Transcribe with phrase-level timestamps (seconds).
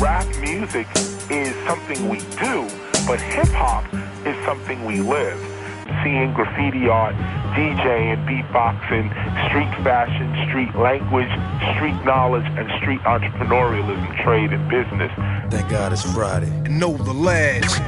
[0.00, 0.86] rap music
[1.30, 2.68] is something we do,
[3.06, 3.84] but hip hop
[4.26, 5.38] is something we live.
[6.04, 7.14] Seeing graffiti art,
[7.56, 9.08] DJing, beatboxing,
[9.48, 11.30] street fashion, street language,
[11.74, 15.10] street knowledge, and street entrepreneurialism, trade, and business.
[15.50, 16.50] Thank God it's Friday.
[16.66, 17.80] And Know the lads.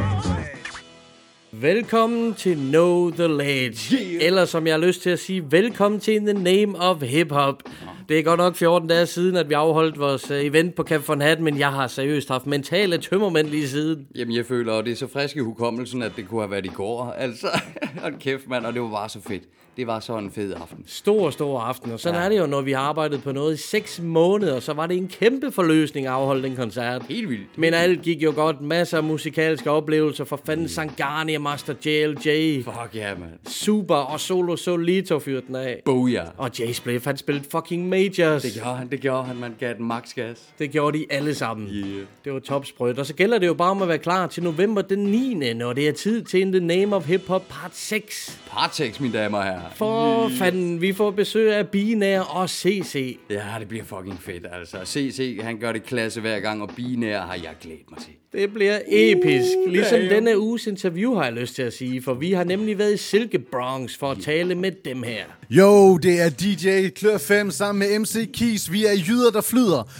[1.52, 3.96] Velkommen til Know The Ledge.
[3.96, 4.26] Yeah.
[4.26, 7.62] Eller som jeg har lyst til at sige, velkommen til The Name of Hip Hop.
[8.10, 11.08] Det er godt nok 14 dage siden, at vi afholdt vores øh, event på Camp
[11.08, 14.06] von Hat, men jeg har seriøst haft mentale tømmermænd lige siden.
[14.14, 16.66] Jamen, jeg føler, at det er så frisk i hukommelsen, at det kunne have været
[16.66, 17.12] i går.
[17.12, 17.46] Altså,
[18.02, 19.42] hold kæft, mand, og det var bare så fedt.
[19.80, 20.84] Det var så en fed aften.
[20.86, 21.92] Stor, stor aften.
[21.92, 22.24] Og sådan ja.
[22.24, 24.96] er det jo, når vi har arbejdet på noget i 6 måneder, så var det
[24.96, 27.02] en kæmpe forløsning at afholde den koncert.
[27.08, 27.58] Helt vildt.
[27.58, 28.60] Men alt gik jo godt.
[28.60, 30.24] Masser af musikalske oplevelser.
[30.24, 32.62] For fanden Sangani og Master JLJ.
[32.62, 33.30] Fuck ja, yeah, mand.
[33.46, 33.94] Super.
[33.94, 35.82] Og Solo Solito fyrte den af.
[35.84, 36.26] Booyah.
[36.36, 38.42] Og Jay Spliff, han spillede fucking majors.
[38.42, 40.42] Det gjorde han, det gjorde han, man gav den max gas.
[40.58, 41.68] Det gjorde de alle sammen.
[41.68, 42.06] Yeah.
[42.24, 42.98] Det var topsprødt.
[42.98, 45.52] Og så gælder det jo bare om at være klar til november den 9.
[45.54, 48.40] Når det er tid til The Name of Hip Hop Part 6.
[48.50, 49.70] Part 6, mine damer og herrer.
[49.76, 53.18] For fanden, vi får besøg af Binær og CC.
[53.30, 54.76] Ja, det bliver fucking fedt, altså.
[54.84, 58.12] CC, han gør det klasse hver gang, og Binær har jeg glædet mig til.
[58.32, 59.48] Det bliver episk.
[59.68, 62.02] Ligesom denne uges interview, har jeg lyst til at sige.
[62.02, 65.24] For vi har nemlig været i Silke Bronx for at tale med dem her.
[65.50, 68.72] Jo, det er DJ Klør 5 sammen med MC Keys.
[68.72, 69.90] Vi er jyder, der flyder.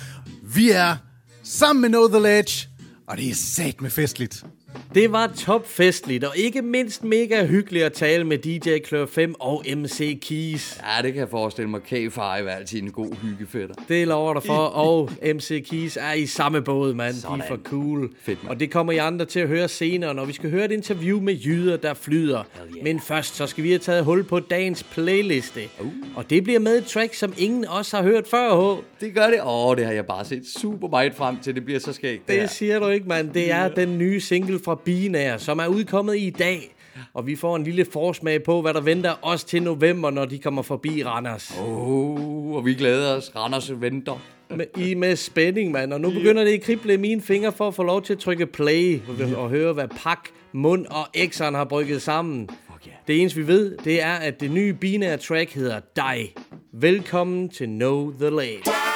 [0.54, 0.96] Vi er
[1.42, 2.68] sammen med Know The Ledge.
[3.06, 4.44] Og det er sat med festligt.
[4.94, 9.64] Det var topfestligt, og ikke mindst mega hyggeligt at tale med DJ Klør 5 og
[9.76, 10.80] MC Keys.
[10.82, 11.80] Ja, det kan jeg forestille mig.
[11.92, 13.74] K5 er altid en god hyggefætter.
[13.88, 17.14] Det lover der for, og MC Keys er i samme båd, mand.
[17.14, 18.10] De er for cool.
[18.22, 18.50] Fedt, man.
[18.50, 21.20] og det kommer I andre til at høre senere, når vi skal høre et interview
[21.20, 22.42] med jyder, der flyder.
[22.74, 22.84] yeah.
[22.84, 25.60] Men først, så skal vi have taget hul på dagens playliste.
[25.80, 25.86] Uh.
[26.16, 28.82] Og det bliver med et track, som ingen også har hørt før, H.
[29.00, 29.40] Det gør det.
[29.44, 31.54] Åh, det har jeg bare set super meget frem til.
[31.54, 32.28] Det bliver så skægt.
[32.28, 33.30] Det siger du ikke, mand.
[33.30, 36.74] Det er den nye single fra Binær, som er udkommet i dag.
[37.14, 40.38] Og vi får en lille forsmag på, hvad der venter os til november, når de
[40.38, 41.54] kommer forbi Randers.
[41.60, 43.32] Oh, og vi glæder os.
[43.36, 44.22] Randers venter.
[44.56, 45.92] Med, I med spænding, mand.
[45.92, 48.18] Og nu begynder det at krible i mine fingre for at få lov til at
[48.18, 49.00] trykke play
[49.36, 52.48] og høre, hvad Pak, Mund og Exxon har brygget sammen.
[52.86, 52.96] Yeah.
[53.06, 56.34] Det eneste, vi ved, det er, at det nye binære track hedder Dig.
[56.72, 58.89] Velkommen til Know The Ledge.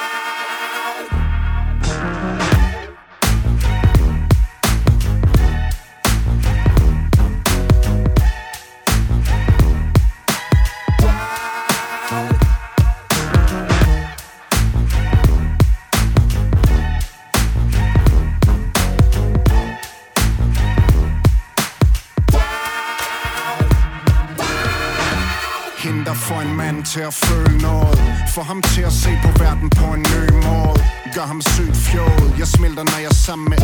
[26.95, 27.99] Til at føle noget.
[28.35, 30.79] Får ham til at se på verden på en ny måde.
[31.15, 33.59] Gør ham sygt fjol Jeg smelter, når jeg er sammen med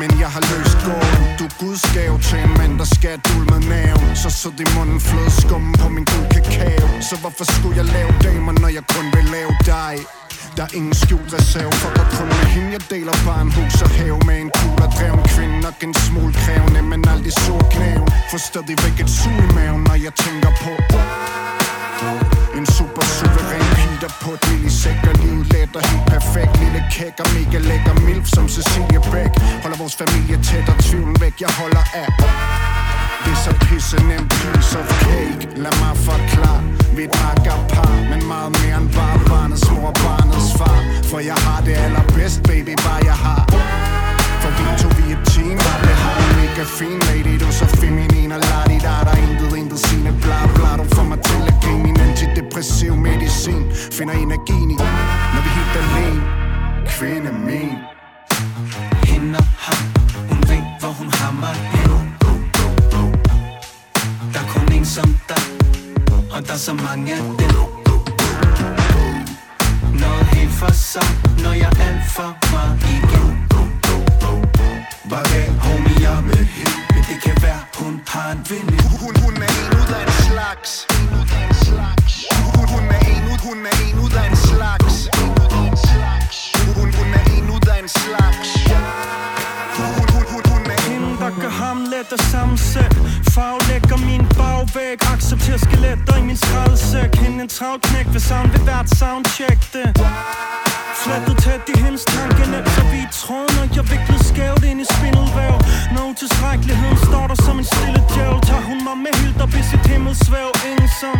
[0.00, 3.60] men jeg har løst gården Du er gudsgave til en mand, der skal dul med
[3.74, 6.88] naven Så så i munden flød skummen på min guld kakao.
[7.08, 9.94] Så hvorfor skulle jeg lave damer, når jeg kun vil lave dig?
[10.56, 13.82] Der er ingen skjult reserve For at kun med hende Jeg deler bare en hus
[13.86, 15.56] og have Med en kul og dreven kvinde.
[15.66, 19.98] Nok en smule krævende Men aldrig så knæven Får stadigvæk et sug i maven Når
[20.06, 20.72] jeg tænker på
[22.58, 26.52] en super suveræn Peter der på et millisek Og livet let og helt perfekt.
[26.62, 29.32] Lille kæk og mega lækker milf som Cecilie Bæk
[29.62, 32.08] Holder vores familie tæt og tvivlen væk Jeg holder af.
[33.24, 35.40] Det er så pisse nemt piece of cake.
[35.62, 36.62] Lad mig forklare
[36.96, 40.78] Vi er et makkerpar Men meget mere end bare barnets mor og barnets far.
[41.10, 43.67] For jeg har det allerbedst baby Bare jeg har.
[44.48, 45.58] For vi to vi et team.
[45.86, 49.56] Det har en mega fin lady Du så feminin og lad ladi Der er intet,
[49.58, 50.10] intet sine.
[50.22, 54.74] Bla bla Du får mig til at give min antidepressiv medicin Finder energien i.
[55.34, 56.22] Når vi er helt alene.
[56.94, 57.72] Kvinde min.
[59.08, 59.82] Hende og ham
[60.28, 61.90] Hun ved hvor hun har mig hen.
[64.32, 65.42] Der er kun en som dig
[66.34, 67.54] Og der er så mange af dem.
[70.00, 71.08] Noget helt for sig
[71.42, 73.47] Når jeg er alt for mig igen.
[75.10, 76.76] Bare gav homie jeg med hende?
[76.94, 78.66] Men det kan være hun har en ven
[79.02, 80.70] Hun, hun er en ud af en slags.
[82.54, 84.94] Hun, hun er en ud, hun er en ud af en slags.
[86.76, 88.48] Hun, hun er en ud af en slags.
[89.76, 92.94] Hun, hun, hun, hun er Hende, der gør ham let og sammensæt
[93.34, 98.60] Faglægger min bagvæg Accepterer skeletter i min skraldsæk Hende en travl knæk Ved savn ved
[98.60, 99.88] hvert soundcheck det.
[101.04, 104.80] Flettet tæt i hendes tanke, tankenet Så vi er tråd Når jeg viklet skævt ind
[104.84, 105.54] i spindelvæv.
[105.94, 108.40] Når utilstrækkeligheden står der som en stille djævel.
[108.48, 110.50] Tager hun mig med helt op i sit himmelsvæv.
[110.70, 111.16] Ingen som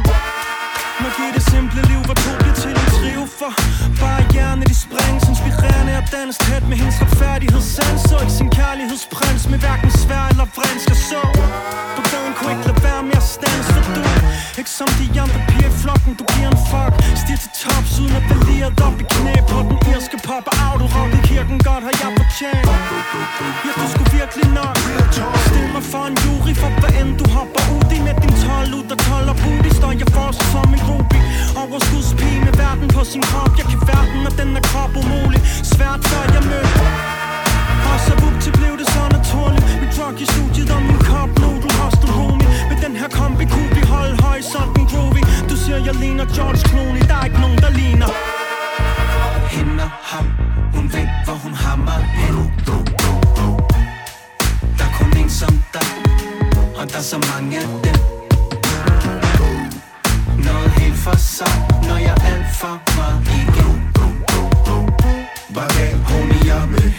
[1.01, 2.01] Når giver det simple liv.
[2.09, 3.53] Hvor to bliver til en trio For?
[4.01, 9.43] Bare hjerne de sprænges Inspirerende at danse tæt med hendes retfærdighedssans Så ikke sin kærlighedsprins.
[9.53, 11.23] Med hverken svær eller vrensk Og så
[11.97, 14.18] på gaden kunne ikke lade være med at stanse For du
[14.62, 16.12] ikke som de andre piger i flokken.
[16.20, 16.93] Du giver en fuck.
[17.22, 20.44] Stil til tops uden at være liret op i knæ På den irske pop.
[20.50, 22.66] Og autorock i kirken Godt har jeg fortjent.
[23.64, 24.76] Ja, du skulle virkelig nok.
[25.49, 28.78] Stil mig for en jury For hvad end du hopper ud i Med din 12
[28.78, 31.22] ud og 12 og booty Står jeg for sig som en groupie.
[31.62, 33.52] Overskudspige med verden på sin krop.
[33.60, 35.40] Jeg kan verden, og den er krop umulig.
[35.72, 36.81] Svært før jeg mødte.
[37.90, 39.64] Og så vup til blev det så naturligt.
[39.81, 40.57] Mit drug i studiet
[46.19, 48.11] ligner George Clooney Der er ikke nogen der ligner
[49.50, 50.26] Hende og ham
[50.75, 52.35] Hun ved hvor hun hammer hen
[54.79, 55.88] Der er kun en som dig
[56.76, 57.99] Og der er så mange af dem.
[60.44, 61.55] Noget helt for sig
[61.88, 63.93] Når jeg er alt for mig igen.
[65.55, 66.98] Bare gav homie jeg med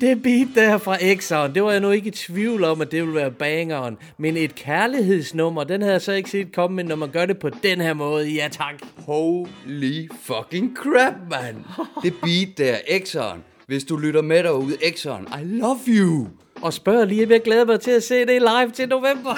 [0.00, 1.54] det beat der fra Exxon.
[1.54, 3.96] Det var jeg nu ikke i tvivl om, at det ville være bangeren.
[4.18, 7.38] Men et kærlighedsnummer, den havde jeg så ikke set komme, men når man gør det
[7.38, 8.74] på den her måde, ja tak.
[8.96, 11.64] Holy fucking crap, man.
[12.02, 13.44] Det beat der, Exxon.
[13.66, 16.26] Hvis du lytter med derude, Exxon, I love you.
[16.62, 19.34] Og spørg lige, om jeg glæder mig til at se det live til november.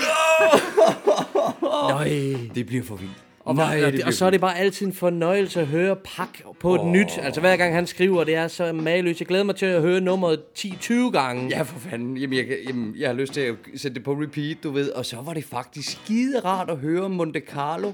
[1.92, 2.08] Nøj.
[2.54, 3.27] Det bliver for vildt.
[3.48, 5.96] Og, Nej, Nej, det og, og så er det bare altid en fornøjelse at høre
[5.96, 6.28] pak
[6.60, 6.88] på et oh.
[6.88, 7.18] nyt.
[7.22, 9.20] Altså hver gang han skriver, det er så maløst.
[9.20, 11.48] Jeg glæder mig til at høre nummeret 10-20 gange.
[11.48, 12.16] Ja, for fanden.
[12.16, 14.90] Jamen jeg, jamen, jeg har lyst til at sætte det på repeat, du ved.
[14.90, 17.92] Og så var det faktisk skide rart at høre Monte Carlo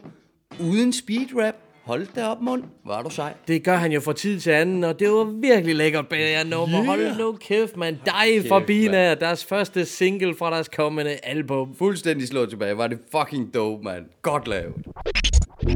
[0.60, 1.54] uden speedrap.
[1.84, 2.62] Hold da op, mund.
[2.86, 3.34] Var du sej.
[3.48, 6.78] Det gør han jo fra tid til anden, og det var virkelig lækkert jer nummer.
[6.78, 6.86] Yeah.
[6.86, 7.98] Hold nu kæft, man.
[8.04, 11.74] Dig fra Bina, deres første single fra deres kommende album.
[11.74, 12.78] Fuldstændig slået tilbage.
[12.78, 14.04] Var det fucking dope, mand.
[14.22, 14.72] Godt lavet.
[15.64, 15.74] Know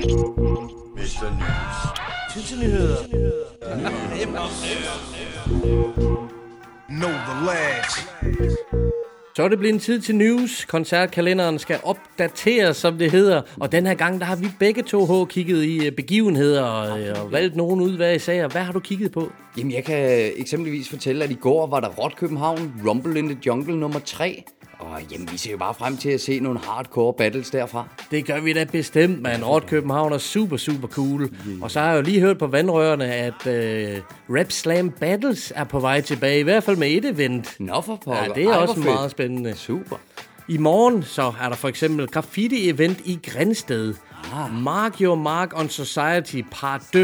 [7.11, 8.08] the lads
[9.37, 10.64] Så er det blevet en tid til news.
[10.64, 13.43] Koncertkalenderen skal opdateres, som det hedder.
[13.61, 17.00] Og den her gang, der har vi begge to H kigget i øh, begivenheder og,
[17.00, 18.49] øh, og valgt nogen ud hver især.
[18.49, 19.32] Hvad har du kigget på?
[19.58, 23.38] Jamen, jeg kan eksempelvis fortælle, at i går var der Rot København, Rumble in the
[23.46, 24.44] Jungle nummer 3.
[24.79, 27.85] Og jamen, vi ser jo bare frem til at se nogle hardcore battles derfra.
[28.11, 29.45] Det gør vi da bestemt, man.
[29.45, 31.31] Rot København er super, super cool.
[31.63, 35.65] Og så har jeg jo lige hørt på vandrørene, at øh, Rap Slam Battles er
[35.65, 36.41] på vej tilbage.
[36.41, 37.57] I hvert fald med et event.
[37.61, 38.23] Nå for pokker.
[38.23, 38.87] Ja, det er Ej, også fedt.
[38.87, 39.57] meget spændende.
[39.57, 39.97] Super.
[40.49, 43.95] I morgen så er der for eksempel graffiti-event i Grænsted.
[44.35, 44.53] Ah.
[44.63, 46.99] Mark Your Mark on Society Part 2.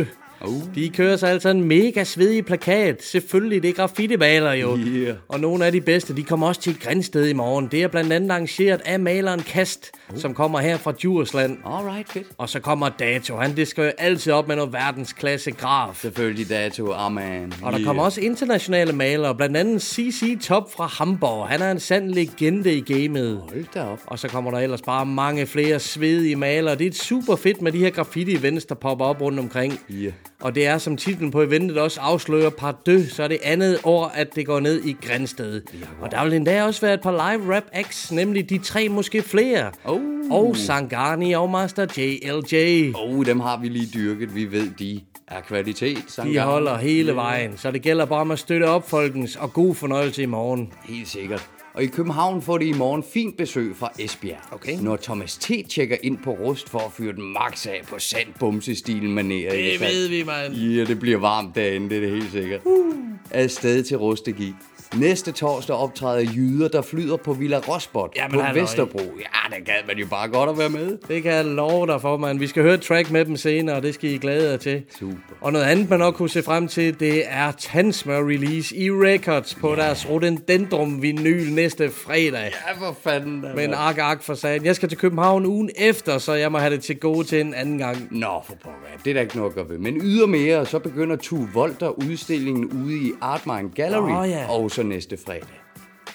[0.46, 0.74] Uh.
[0.74, 3.02] De kører sig altså en mega svedig plakat.
[3.02, 4.78] Selvfølgelig, det er graffiti-maler jo.
[4.78, 5.16] Yeah.
[5.28, 7.68] Og nogle af de bedste, de kommer også til Grænsted i morgen.
[7.70, 10.18] Det er blandt andet arrangeret af maleren Kast, uh.
[10.18, 11.58] som kommer her fra Djursland.
[11.66, 12.26] Alright, fedt.
[12.38, 13.36] Og så kommer Dato.
[13.36, 16.00] Han disker jo altid op med noget verdensklasse graf.
[16.00, 17.54] Selvfølgelig dato, amen.
[17.62, 21.48] Og der kommer også internationale malere, blandt andet CC Top fra Hamburg.
[21.48, 23.42] Han er en sand legende i gamet.
[23.48, 24.00] Hold da op.
[24.06, 26.74] Og så kommer der ellers bare mange flere svedige malere.
[26.74, 29.80] Det er super fedt med de her graffiti-events, der popper op rundt omkring.
[29.90, 30.10] Ja.
[30.44, 33.78] Og det er, som titlen på eventet også afslører, part 2, så er det andet
[33.84, 35.62] år, at det går ned i Grænsted.
[36.00, 39.22] Og der vil endda også være et par live rap acts, nemlig de tre måske
[39.22, 39.70] flere.
[39.84, 40.00] Oh.
[40.30, 42.92] Og Sangani og Master JLJ.
[42.94, 44.34] Oh, dem har vi lige dyrket.
[44.34, 45.96] Vi ved, de er kvalitet.
[45.96, 46.48] De Sangam.
[46.48, 50.22] holder hele vejen, så det gælder bare om at støtte op, folkens, og god fornøjelse
[50.22, 50.72] i morgen.
[50.88, 51.53] Helt sikkert.
[51.74, 54.38] Og i København får de i morgen fint besøg fra Esbjerg.
[54.52, 54.78] Okay.
[54.80, 55.50] Når Thomas T.
[55.68, 59.52] tjekker ind på Rust for at fyre den max af på sand bumsestilen manér.
[59.54, 60.54] Det ved vi, mand.
[60.54, 62.60] Ja, det bliver varmt derinde, det er det helt sikkert.
[62.64, 62.94] Uh.
[63.30, 64.54] Afsted til Rustegi.
[64.98, 68.62] Næste torsdag optræder jyder, der flyder på Villa Rosbot Jamen, på halløj.
[68.62, 68.98] Vesterbro.
[68.98, 70.98] Ja, der gad man jo bare godt at være med.
[71.08, 72.38] Det kan jeg love dig for, mand.
[72.38, 74.82] Vi skal høre et track med dem senere, og det skal I glæde jer til.
[74.98, 75.14] Super.
[75.40, 79.54] Og noget andet, man nok kunne se frem til, det er Tansmør release i Records
[79.54, 82.52] på deres Rhododendron vinyl næste fredag.
[82.68, 83.42] Ja, for fanden.
[83.42, 84.64] da, Men ak, ak for sagen.
[84.64, 87.54] Jeg skal til København ugen efter, så jeg må have det til gode til en
[87.54, 88.08] anden gang.
[88.10, 88.78] Nå, for pokker.
[89.04, 89.78] Det er der ikke noget at gøre ved.
[89.78, 94.10] Men ydermere, så begynder Tu Volter udstillingen ude i Artmine Gallery.
[94.10, 94.46] Nå, ja.
[94.50, 95.60] Og så næste fredag.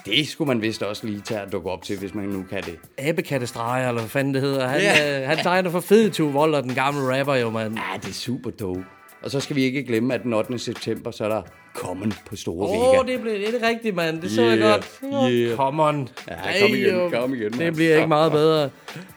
[0.05, 2.63] Det skulle man vist også lige tage at dukke op til, hvis man nu kan
[2.63, 2.75] det.
[2.97, 4.67] Abekattestreger, eller hvad fanden det hedder.
[4.67, 5.21] Han, yeah.
[5.21, 7.75] øh, han tegner for fed to Volder, den gamle rapper jo, mand.
[7.75, 8.85] Ja, det er super dope.
[9.23, 10.59] Og så skal vi ikke glemme, at den 8.
[10.59, 11.41] september, så er der
[11.75, 12.99] Common på Store Åh, Vega.
[12.99, 14.21] oh, det, blev, det er det rigtigt, mand.
[14.21, 14.99] Det så jeg Yeah, godt.
[15.33, 15.55] yeah.
[15.57, 16.09] Come on.
[16.29, 17.75] Ja, kom igen, kom igen, Det mand.
[17.75, 18.69] bliver ikke meget bedre.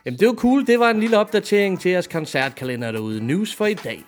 [0.06, 0.66] Jamen, det var cool.
[0.66, 3.26] Det var en lille opdatering til jeres koncertkalender derude.
[3.26, 4.04] News for i dag.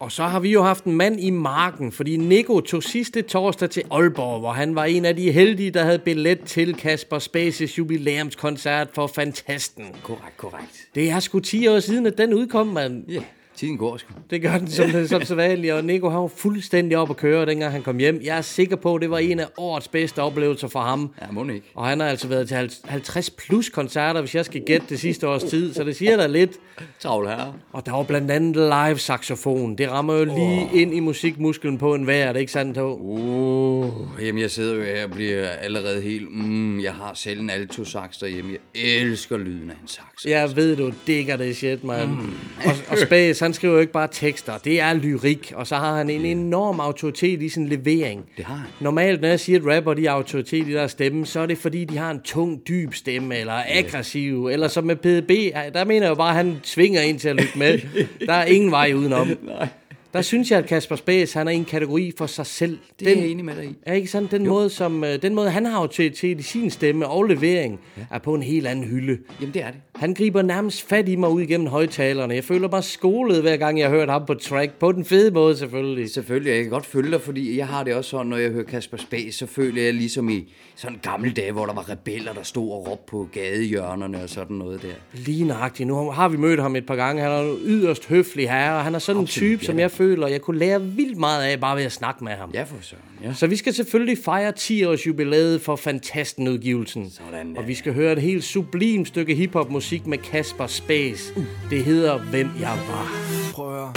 [0.00, 3.70] Og så har vi jo haft en mand i marken, fordi Nico tog sidste torsdag
[3.70, 7.78] til Aalborg, hvor han var en af de heldige, der havde billet til Kasper Spaces
[7.78, 9.86] jubilæumskoncert for Fantasten.
[10.02, 10.88] Korrekt, korrekt.
[10.94, 13.04] Det er sgu 10 år siden, at den udkom, mand.
[13.08, 13.22] Ja,
[13.60, 14.12] tiden går sgu.
[14.30, 17.46] Det gør den som, som så vanligt, og Nico har jo fuldstændig op at køre,
[17.46, 18.20] dengang han kom hjem.
[18.24, 21.10] Jeg er sikker på, at det var en af årets bedste oplevelser for ham.
[21.22, 21.66] Ja, må ikke.
[21.74, 25.28] Og han har altså været til 50 plus koncerter, hvis jeg skal gætte det sidste
[25.28, 26.52] års tid, så det siger da lidt.
[26.98, 27.52] Travl herre.
[27.72, 29.74] Og der var blandt andet live saxofon.
[29.74, 30.80] Det rammer jo lige oh.
[30.80, 32.82] ind i musikmusklen på en er det ikke sandt, H?
[32.82, 36.28] Uh, jamen, jeg sidder jo her og bliver allerede helt...
[36.30, 38.52] Mm, jeg har selv en alto sax derhjemme.
[38.74, 40.24] Jeg elsker lyden af en sax.
[40.26, 42.08] Jeg ved, du digger det shit, man.
[42.08, 42.34] Mm.
[42.64, 44.58] Og, og Space, han skriver jo ikke bare tekster.
[44.58, 48.24] Det er lyrik, og så har han en enorm autoritet i sin levering.
[48.36, 48.66] Det har han.
[48.80, 51.58] Normalt, når jeg siger, at rapper de har autoritet i deres stemme, så er det
[51.58, 55.30] fordi, de har en tung, dyb stemme, eller aggressiv, eller som med PDB,
[55.74, 57.78] der mener jeg jo bare, at han svinger ind til at lytte med.
[58.26, 59.28] Der er ingen vej udenom.
[59.42, 59.68] Nej.
[60.12, 62.78] Der synes jeg, at Kasper Space, han er i en kategori for sig selv.
[63.00, 63.76] Det er jeg enig med dig i.
[63.82, 64.28] Er ikke sådan?
[64.30, 68.02] Den måde, som, øh, den måde, han har autoritet i sin stemme og levering, ja.
[68.10, 69.18] er på en helt anden hylde.
[69.40, 69.80] Jamen, det er det.
[70.00, 72.34] Han griber nærmest fat i mig ud igennem højtalerne.
[72.34, 74.72] Jeg føler mig skolet, hver gang jeg har hørt ham på track.
[74.72, 76.10] På den fede måde, selvfølgelig.
[76.10, 78.64] Selvfølgelig, jeg kan godt følge dig, fordi jeg har det også sådan, når jeg hører
[78.64, 82.42] Kasper Space, så føler jeg ligesom i sådan gamle dage, hvor der var rebeller, der
[82.42, 84.88] stod og råbte på gadehjørnerne og sådan noget der.
[85.14, 85.86] Lige nøjagtigt.
[85.86, 87.22] Nu har vi mødt ham et par gange.
[87.22, 89.80] Han er en yderst høflig herre, og han er sådan Absolut, en type, som ja.
[89.80, 92.50] jeg føler, jeg kunne lære vildt meget af, bare ved at snakke med ham.
[92.54, 93.02] Ja, for søren.
[93.24, 93.32] Ja.
[93.34, 97.10] Så vi skal selvfølgelig fejre 10 års jubilæet for Fantasten-udgivelsen.
[97.10, 101.34] Sådan, Og vi skal høre et helt sublim stykke hiphop-musik med Kasper Space.
[101.70, 103.12] Det hedder Hvem jeg var.
[103.52, 103.92] Prøv at høre.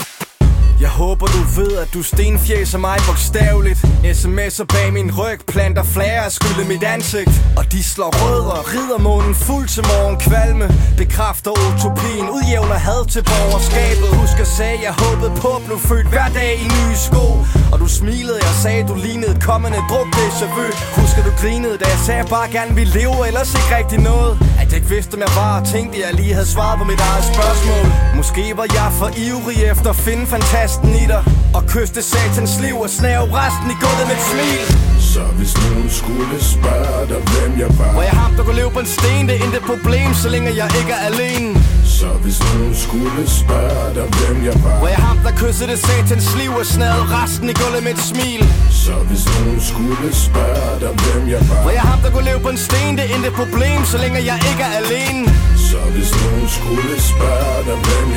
[0.84, 3.80] Jeg håber du ved, at du stenfjæser mig bogstaveligt.
[4.18, 7.36] SMS'er bag min ryg, planter flager skylde mit ansigt.
[7.58, 10.66] Og de slår rødder, rider månen fuld til morgen kvalme
[10.98, 14.10] Bekræfter utopien, udjævner had til borgerskabet.
[14.22, 17.26] Husk at sagde, jeg håbede på at blive født hver dag i nye sko.
[17.74, 20.66] Og du smilede, jeg sagde, du lignede kommende druk déjà vu.
[21.02, 24.34] Husker du grinede, da jeg sagde, jeg bare gerne ville leve, ellers ikke rigtig noget?
[24.62, 27.02] At jeg ikke vidste, om jeg var, og tænkte, jeg lige havde svaret på mit
[27.10, 27.86] eget spørgsmål.
[28.20, 30.26] Måske var jeg for ivrig efter at finde
[30.74, 31.24] fantasten i dig.
[31.54, 34.66] Og kyste satans liv og snæve resten i gulvet med et smil.
[35.14, 37.92] Så hvis nogen skulle spørge dig, hvem jeg var.
[37.92, 40.50] Hvor jeg ham, der kunne leve på en sten, det er intet problem, så længe
[40.62, 41.64] jeg ikke er alene.
[42.00, 44.78] Så hvis nogen skulle spørge dig, hvem jeg var.
[44.80, 48.04] Hvor jeg ham, der kyssede det satans liv og snæve resten i gulvet med et
[48.12, 48.42] smil.
[48.84, 51.62] Så hvis nogen skulle spørge dig, hvem jeg var.
[51.66, 54.20] Hvor jeg ham, der kunne leve på en sten, det er intet problem, så længe
[54.32, 55.26] jeg ikke er alene.
[55.70, 58.08] Så hvis nogen skulle spørge dig, hvem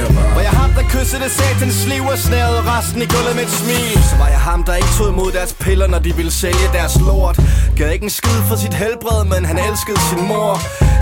[1.17, 3.99] til det satans liv og snærede resten i gulvet med et smil.
[4.11, 6.97] Så var jeg ham, der ikke tog imod deres piller, når de ville sælge deres
[7.01, 7.41] lort.
[7.77, 10.53] Gav ikke en skid for sit helbred, men han elskede sin mor.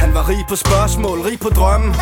[0.03, 1.95] Han var rig på spørgsmål, rig på drømme.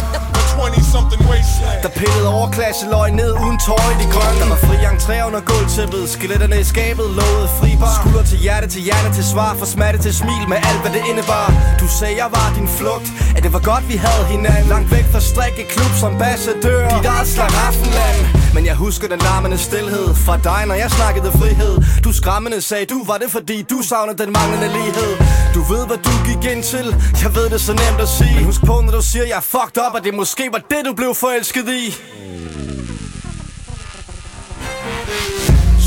[1.82, 4.38] Der pillede overklasseløg ned uden tøj i de grønne.
[4.40, 8.66] Der var fri entré under gulvtæppet Skeletterne i skabet lovede fri bar Skulder til hjerte
[8.74, 11.46] til hjerte til svar For smatte til smil med alt hvad det indebar.
[11.80, 14.68] Du sagde jeg var din flugt At det var godt vi havde hinanden.
[14.68, 16.88] Langt væk fra strikke klub som ambassadør.
[16.88, 21.74] Dit eget slaraffenland men jeg husker den larmende stillhed Fra dig når jeg snakkede frihed.
[22.04, 25.12] Du skræmmende sagde du var det fordi du savnede den manglende lighed.
[25.54, 26.86] Du ved hvad du gik ind til.
[27.22, 28.34] Jeg ved det så nemt at sige.
[28.34, 30.82] Men husk på når du siger jeg er fucked up At det måske var det
[30.86, 31.84] du blev forelsket i.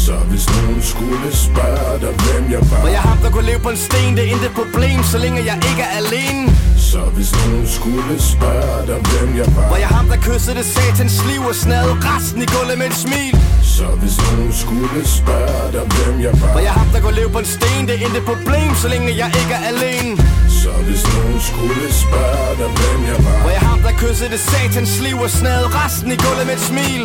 [0.05, 2.79] Så hvis nogen skulle spørge dig, hvem jeg var.
[2.83, 5.39] Hvor jeg ham, der kunne leve på en sten, det er intet problem, så længe
[5.51, 6.45] jeg ikke er alene.
[6.91, 9.67] Så hvis nogen skulle spørge dig, hvem jeg var.
[9.71, 12.97] Hvor jeg ham, der kyssede det satans liv og snade resten i gulvet med et
[13.05, 13.35] smil.
[13.77, 16.51] Så hvis nogen skulle spørge dig, hvem jeg var.
[16.55, 19.09] Hvor jeg ham, der kunne leve på en sten, det er intet problem, så længe
[19.23, 20.13] jeg ikke er alene.
[20.61, 23.37] Så hvis nogen skulle spørge dig, hvem jeg var.
[23.43, 26.65] Hvor jeg ham, der kyssede det satans liv og snade resten i gulvet med et
[26.71, 27.03] smil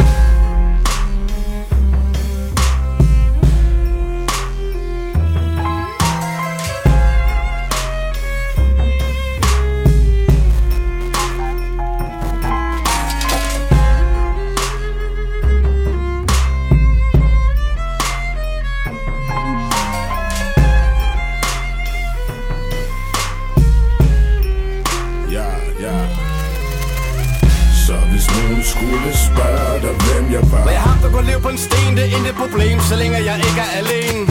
[31.42, 34.22] på en sten, det er intet problem, så længe jeg ikke er alene.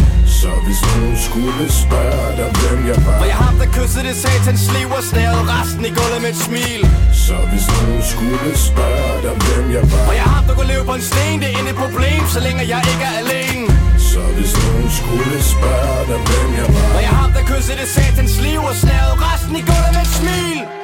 [0.41, 3.17] Så hvis nogen skulle spørge dig, hvem jeg var.
[3.19, 6.41] Hvor jeg ham, der kyssede det satans liv og snade resten i gulvet med et
[6.47, 6.81] smil.
[7.25, 10.03] Så hvis nogen skulle spørge dig, hvem jeg var.
[10.07, 12.61] Hvor jeg ham, der kunne leve på en sten, det er intet problem, så længe
[12.73, 13.65] jeg ikke er alene.
[14.11, 16.87] Så hvis nogen skulle spørge dig, hvem jeg var.
[16.95, 20.13] Når jeg har der kysset det satans liv og snæret resten i gulvet med et
[20.19, 20.78] smil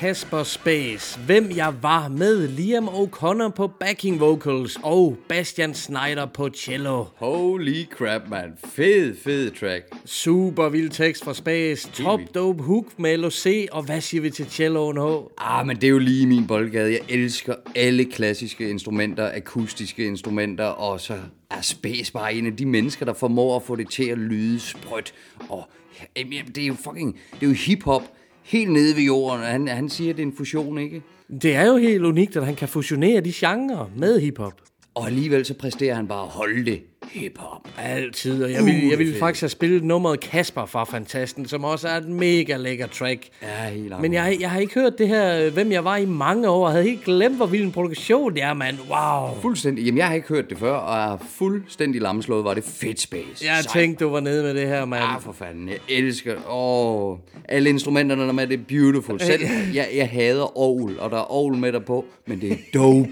[0.00, 6.48] Kasper Space, hvem jeg var med Liam O'Connor på backing vocals og Bastian Schneider på
[6.48, 7.04] cello.
[7.16, 8.52] Holy crap, man.
[8.64, 9.94] Fed, fed track.
[10.04, 14.50] Super vild tekst fra Space, top dope hook med LOC, og hvad siger vi til
[14.50, 15.04] celloen H?
[15.38, 16.92] Ah, men det er jo lige min boldgade.
[16.92, 21.18] Jeg elsker alle klassiske instrumenter, akustiske instrumenter, og så
[21.50, 24.60] er Space bare en af de mennesker, der formår at få det til at lyde
[24.60, 25.14] sprødt.
[25.48, 25.68] Og
[26.16, 28.02] jamen, jamen, det er jo fucking, det er jo hiphop
[28.42, 29.44] helt nede ved jorden.
[29.44, 31.02] Han, han siger, at det er en fusion, ikke?
[31.42, 34.52] Det er jo helt unikt, at han kan fusionere de genrer med hiphop.
[34.94, 36.82] Og alligevel så præsterer han bare at holde det
[37.12, 37.68] hiphop.
[37.78, 41.88] Altid, og jeg vil, jeg vil faktisk have spillet nummeret Kasper fra Fantasten, som også
[41.88, 43.28] er et mega lækker track.
[43.42, 46.04] Ja, helt Men jeg, jeg har ikke hørt det her, øh, hvem jeg var i
[46.06, 48.76] mange år, og havde helt glemt, hvor vild en produktion det er, mand.
[48.90, 49.40] Wow.
[49.42, 49.84] Fuldstændig.
[49.84, 52.44] Jamen, jeg har ikke hørt det før, og er fuldstændig lamslået.
[52.44, 53.44] Var det fedt space.
[53.46, 53.66] Jeg Sejt.
[53.72, 55.04] tænkte, du var nede med det her, mand.
[55.04, 55.68] Ah, for fanden.
[55.68, 59.20] Jeg elsker Åh, alle instrumenterne der er med, det er beautiful.
[59.20, 59.42] Selv,
[59.74, 63.08] jeg, jeg hader ovl, og der er ovl med der på, men det er dope.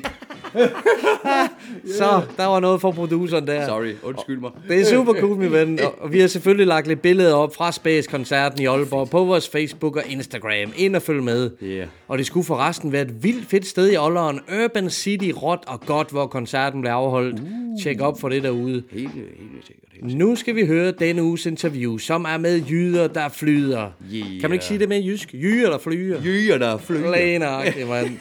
[1.99, 3.67] Så, der var noget for produceren der.
[3.67, 4.51] Sorry, undskyld mig.
[4.69, 5.79] Det er super cool, min ven.
[6.01, 9.97] Og- vi har selvfølgelig lagt lidt billeder op fra Space-koncerten i Aalborg på vores Facebook
[9.97, 10.73] og Instagram.
[10.77, 11.51] Ind og følg med.
[11.63, 11.87] Yeah.
[12.09, 14.41] Og det skulle forresten være et vildt fedt sted i Aalborg.
[14.65, 17.41] Urban City, råt og godt, hvor koncerten blev afholdt.
[17.41, 17.83] Uh.
[17.83, 18.83] Tjek op for det derude.
[18.93, 19.85] Helt, helt sikkert.
[20.19, 23.89] Nu skal vi høre denne uges interview, som er med jyder, der flyder.
[24.15, 24.41] Yeah.
[24.41, 25.33] Kan man ikke sige det med jysk?
[25.35, 26.19] Jyder, der flyder.
[26.25, 27.11] Jyger, der flyger.
[27.11, 28.09] Læneragtigt, mand.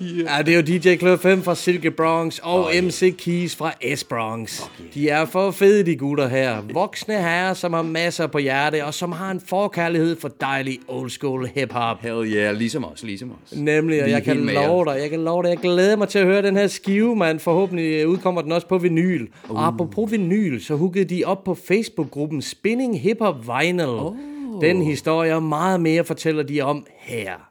[0.00, 3.72] Ja, det er jo DJ Club 5 fra Silke Bronx og oh, MC Keys fra
[3.94, 4.62] S Bronx.
[4.94, 6.62] De er for fede, de gutter her.
[6.72, 11.10] Voksne herrer, som har masser på hjerte, og som har en forkærlighed for dejlig old
[11.10, 12.02] school hip-hop.
[12.02, 13.58] Hell yeah, ligesom os, ligesom os.
[13.58, 16.26] Nemlig, og jeg kan love dig, jeg kan love dig, jeg glæder mig til at
[16.26, 17.38] høre den her skive, mand.
[17.38, 19.26] Forhåbentlig øh, udkommer den også på vinyl.
[19.48, 19.56] Uh.
[19.56, 23.82] Og apropos vinyl, så huggede de op på Facebook-gruppen Spinning Hip Hop Vinyl.
[23.82, 24.14] Oh.
[24.60, 27.47] Den historie og meget mere fortæller de om her.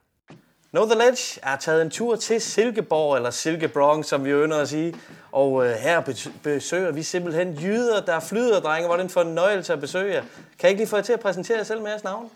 [0.72, 4.58] Know The Ledge er taget en tur til Silkeborg, eller Silke Bronx, som vi ynder
[4.62, 4.96] at sige.
[5.32, 8.86] Og øh, her bes- besøger vi simpelthen jyder, der flyder, drenge.
[8.88, 10.22] Hvor er det en fornøjelse at besøge jer.
[10.22, 10.30] Kan
[10.64, 12.30] jeg ikke lige få jer til at præsentere jer selv med jeres navn?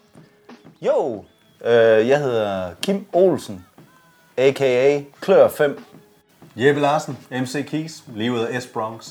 [0.81, 1.25] Jo,
[1.65, 3.65] øh, jeg hedder Kim Olsen,
[4.37, 5.01] a.k.a.
[5.21, 5.83] Klør 5.
[6.55, 9.09] Jeppe Larsen, MC Keys, lige ud af S-Bronx.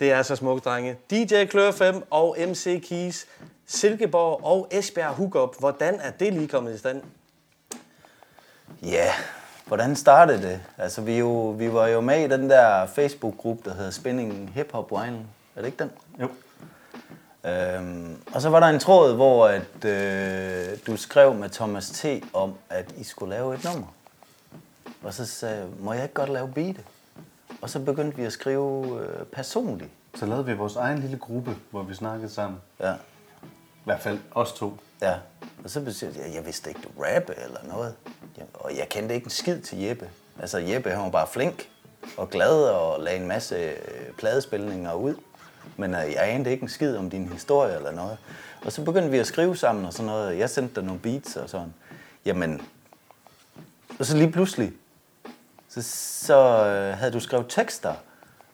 [0.00, 0.96] Det er så smukt, drenge.
[1.10, 3.26] DJ Klør 5 og MC Keys,
[3.66, 5.58] Silkeborg og Esbjerg Hookup.
[5.58, 7.02] Hvordan er det lige kommet i stand?
[8.82, 9.12] Ja,
[9.66, 10.60] hvordan startede det?
[10.78, 14.72] Altså, vi, jo, vi var jo med i den der Facebook-gruppe, der hedder Spinning Hip
[14.72, 15.20] Hop Vinyl.
[15.56, 15.90] Er det ikke den?
[16.20, 16.28] Jo.
[17.50, 22.04] Øhm, og så var der en tråd, hvor at, øh, du skrev med Thomas T.
[22.32, 23.86] om, at I skulle lave et nummer.
[25.02, 26.76] Og så sagde jeg, må jeg ikke godt lave beat?
[27.62, 29.90] Og så begyndte vi at skrive øh, personligt.
[30.14, 32.60] Så lavede vi vores egen lille gruppe, hvor vi snakkede sammen.
[32.80, 32.92] Ja.
[32.92, 34.78] I hvert fald os to.
[35.02, 35.14] Ja,
[35.66, 37.94] og så siger jeg, jeg vidste ikke, du rappe eller noget.
[38.54, 40.10] Og jeg kendte ikke en skid til Jeppe.
[40.40, 41.68] Altså Jeppe, han var bare flink
[42.16, 45.14] og glad og lagde en masse øh, pladespilninger ud.
[45.76, 48.18] Men øh, jeg anede ikke en skid om din historie eller noget.
[48.64, 50.38] Og så begyndte vi at skrive sammen og sådan noget.
[50.38, 51.74] Jeg sendte dig nogle beats og sådan.
[52.24, 52.62] Jamen,
[53.98, 54.72] og så lige pludselig,
[55.68, 55.82] så,
[56.26, 57.94] så øh, havde du skrevet tekster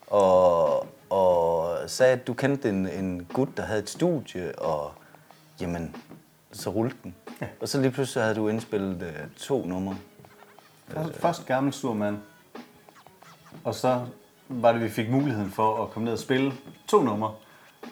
[0.07, 4.93] og, og sagde, at du kendte en, en gut, der havde et studie, og
[5.61, 5.97] jamen,
[6.53, 7.15] så rullede den.
[7.41, 7.47] Ja.
[7.61, 9.97] Og så lige pludselig havde du indspillet øh, to numre.
[10.89, 12.19] Først, først gammel sur mand.
[13.65, 14.01] Og så
[14.49, 16.53] var det, vi fik muligheden for at komme ned og spille
[16.89, 17.33] to numre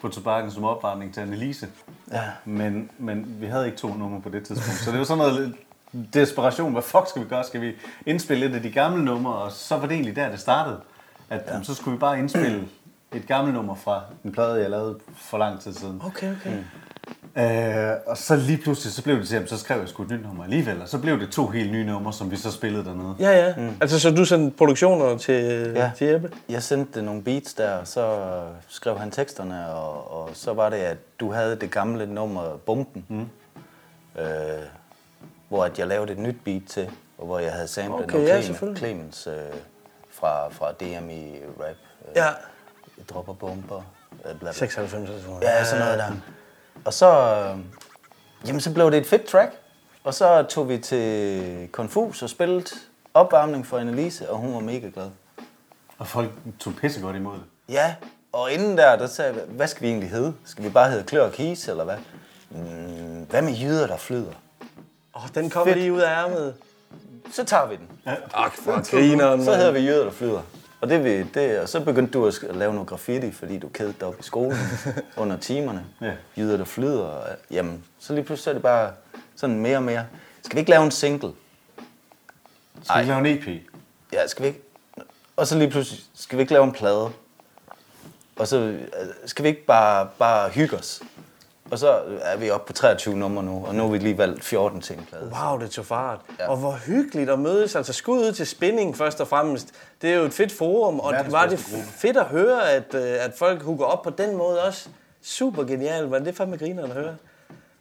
[0.01, 1.67] på tobakken som opvarmning til Annelise.
[2.11, 2.23] Ja.
[2.45, 4.79] Men, men vi havde ikke to numre på det tidspunkt.
[4.79, 5.55] Så det var sådan noget
[6.13, 6.71] desperation.
[6.71, 7.43] Hvad fuck skal vi gøre?
[7.43, 7.73] Skal vi
[8.05, 9.33] indspille et af de gamle numre?
[9.33, 10.81] Og så var det egentlig der, det startede.
[11.29, 11.63] At ja.
[11.63, 12.67] så skulle vi bare indspille
[13.11, 16.01] et gammelt nummer fra en plade, jeg lavede for lang tid siden.
[16.05, 16.57] Okay, okay.
[16.57, 16.63] Mm.
[17.35, 20.09] Øh, og så lige pludselig, så blev det til, at så skrev jeg sgu et
[20.09, 20.81] nyt nummer alligevel.
[20.81, 23.15] Og så blev det to helt nye numre, som vi så spillede dernede.
[23.19, 23.53] Ja, ja.
[23.57, 23.77] Mm.
[23.81, 25.91] Altså, så du sendte produktioner til, Ja.
[25.97, 26.31] til Jeppe?
[26.49, 28.31] Jeg sendte nogle beats der, og så
[28.67, 33.05] skrev han teksterne, og, og så var det, at du havde det gamle nummer Bomben,
[33.09, 33.29] mm.
[34.21, 34.27] øh,
[35.49, 38.27] hvor at jeg lavede et nyt beat til, og hvor jeg havde samlet Okay, nogle
[38.35, 38.79] ja, Clemens.
[38.79, 39.33] Clemens øh,
[40.11, 41.67] fra, fra DMI Rap.
[41.69, 42.25] Øh, Ja.
[42.97, 43.81] Jeg dropper bomber.
[44.11, 44.51] Øh, bla, bla.
[44.51, 45.43] 96 eller sådan noget.
[45.43, 46.11] Ja, sådan noget der.
[46.85, 47.59] Og så, øh,
[48.47, 49.51] jamen, så blev det et fedt track.
[50.03, 52.65] Og så tog vi til Confus og spillede
[53.13, 55.09] opvarmning for Annelise, og hun var mega glad.
[55.97, 57.43] Og folk tog pissegodt imod det.
[57.73, 57.95] Ja,
[58.33, 60.33] og inden der, der sagde jeg, hvad skal vi egentlig hedde?
[60.45, 61.97] Skal vi bare hedde Klør og Kis, eller hvad?
[62.49, 64.31] Mm, hvad med jyder, der flyder?
[65.15, 65.77] Åh, den kommer Fedt.
[65.77, 66.55] lige ud af ærmet.
[67.31, 67.87] Så tager vi den.
[68.05, 68.15] Ja.
[68.33, 70.41] Ak, for grineren, Så hedder vi jyder, der flyder.
[70.81, 73.93] Og, det, vi, det, og så begyndte du at lave noget graffiti, fordi du kedede
[73.99, 74.57] dig op i skolen
[75.17, 75.85] under timerne.
[76.01, 76.11] Ja.
[76.37, 77.01] Jyder, der flyder.
[77.01, 78.91] Og, jamen, så lige pludselig er det bare
[79.35, 80.05] sådan mere og mere.
[80.41, 81.33] Skal vi ikke lave en single?
[82.83, 83.61] Skal vi lave en EP?
[84.13, 84.61] Ja, skal vi ikke?
[85.35, 87.09] Og så lige pludselig, skal vi ikke lave en plade?
[88.35, 88.81] Og så øh,
[89.25, 91.01] skal vi ikke bare, bare hygge os?
[91.71, 94.43] Og så er vi oppe på 23 numre nu, og nu har vi lige valgt
[94.43, 95.31] 14 til en plade.
[95.41, 96.19] Wow, det tog fart.
[96.39, 96.49] Ja.
[96.49, 97.75] Og hvor hyggeligt at mødes.
[97.75, 99.67] Altså skud ud til spænding først og fremmest.
[100.01, 101.59] Det er jo et fedt forum, og det var det
[101.95, 104.89] fedt at høre, at, øh, at folk hooker op på den måde også.
[105.21, 107.15] Super genialt, men det er fandme grineren at høre.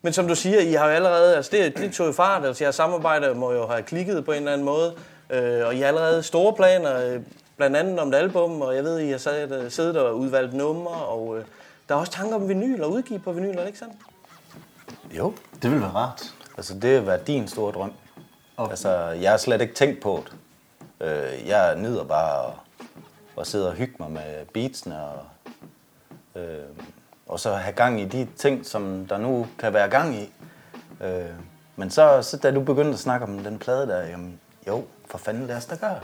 [0.03, 2.64] Men som du siger, I har jo allerede, altså det, det tog jo fart, altså
[2.64, 4.94] jeres samarbejde må jo have klikket på en eller anden måde,
[5.31, 7.20] øh, og I har allerede store planer, øh,
[7.57, 10.94] blandt andet om et album, og jeg ved, I har siddet, siddet og udvalgt numre,
[10.94, 11.44] og øh,
[11.90, 13.94] der er også tanker om vinyl og udgive på vinyl, er det ikke sandt?
[15.11, 15.35] Jo.
[15.62, 16.35] Det ville være rart.
[16.57, 17.92] Altså, det har været din store drøm.
[18.59, 20.37] Altså, jeg har slet ikke tænkt på det.
[21.07, 22.53] Øh, jeg nyder bare at,
[23.38, 25.24] at sidde og hygge mig med beatsene og,
[26.35, 26.64] øh,
[27.26, 30.33] og så have gang i de ting, som der nu kan være gang i.
[31.00, 31.24] Øh,
[31.76, 35.18] men så, så da du begyndte at snakke om den plade der, jamen, jo, for
[35.18, 36.00] fanden lad os da gøre.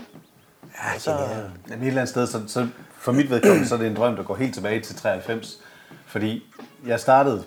[0.62, 2.68] Ja, så, Jamen, et eller andet sted, så, så
[2.99, 5.61] for mit vedkommende, så er det en drøm, der går helt tilbage til 93.
[6.06, 6.42] Fordi
[6.86, 7.44] jeg startede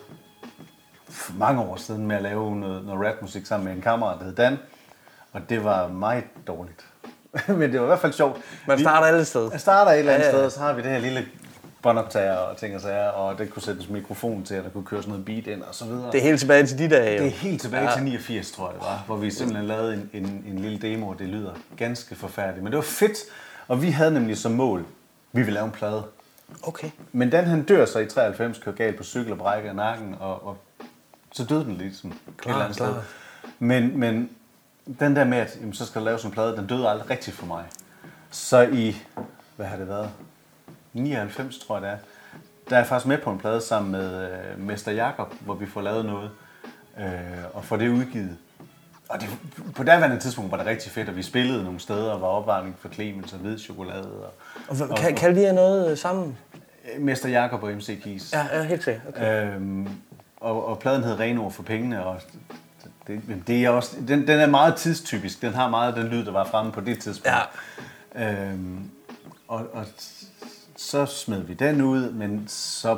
[1.09, 4.25] for mange år siden med at lave noget, noget rapmusik sammen med en kammerat, der
[4.25, 4.57] hed Dan.
[5.31, 6.85] Og det var meget dårligt.
[7.47, 8.41] Men det var i hvert fald sjovt.
[8.67, 9.49] Man starter alle steder.
[9.51, 10.35] Jeg starter et eller andet Ja, ja.
[10.35, 11.25] sted, og så har vi det her lille
[11.81, 15.01] båndoptager og ting og sager, og det kunne sættes mikrofon til, at der kunne køre
[15.01, 16.11] sådan noget beat ind og så videre.
[16.11, 17.23] Det er helt tilbage til de dage, jo.
[17.23, 17.93] Det er helt tilbage ja.
[17.95, 21.07] til 89, tror jeg det var, hvor vi simpelthen lavede en, en, en lille demo,
[21.07, 22.63] og det lyder ganske forfærdeligt.
[22.63, 23.17] Men det var fedt,
[23.67, 24.85] og vi havde nemlig som mål,
[25.31, 26.03] vi ville lave en plade.
[26.63, 26.89] Okay.
[27.11, 30.47] Men den han dør så i 93, kører galt på cykel og brækker nakken, og,
[30.47, 30.57] og
[31.31, 32.91] så døde den ligesom et eller andet sted.
[32.91, 33.03] klar.
[33.59, 34.29] Men, men
[34.99, 37.35] den der med, at jamen, så skal der laves en plade, den døde aldrig rigtigt
[37.35, 37.65] for mig.
[38.31, 38.95] Så i,
[39.55, 40.09] hvad har det været,
[40.93, 41.97] 99 tror jeg det er,
[42.69, 45.65] der er jeg faktisk med på en plade sammen med øh, Mester Jakob, hvor vi
[45.65, 46.31] får lavet noget
[46.99, 47.05] øh,
[47.53, 48.37] og får det udgivet.
[49.09, 49.29] Og det,
[49.75, 52.75] på daværende tidspunkt var det rigtig fedt, at vi spillede nogle steder og var opvarmning
[52.79, 54.11] for Clemens og hvid chokolade.
[54.25, 54.33] Og,
[54.69, 56.37] Og, hvad- kan, kan de have noget øh, sammen?
[56.99, 58.33] Mester Jakob og MC Keys.
[58.33, 59.03] Ja, ja helt sikkert.
[59.07, 59.55] Okay.
[59.55, 59.87] Øhm,
[60.37, 62.21] og, og pladen hed Rene ord for pengene, og
[63.07, 65.41] det, men det er også, den, den er meget tidstypisk.
[65.41, 67.37] Den har meget den lyd, der var fremme på det tidspunkt.
[68.15, 68.31] Ja.
[68.31, 68.89] Øhm,
[69.47, 69.85] og, og
[70.79, 72.97] så smed vi den ud, men så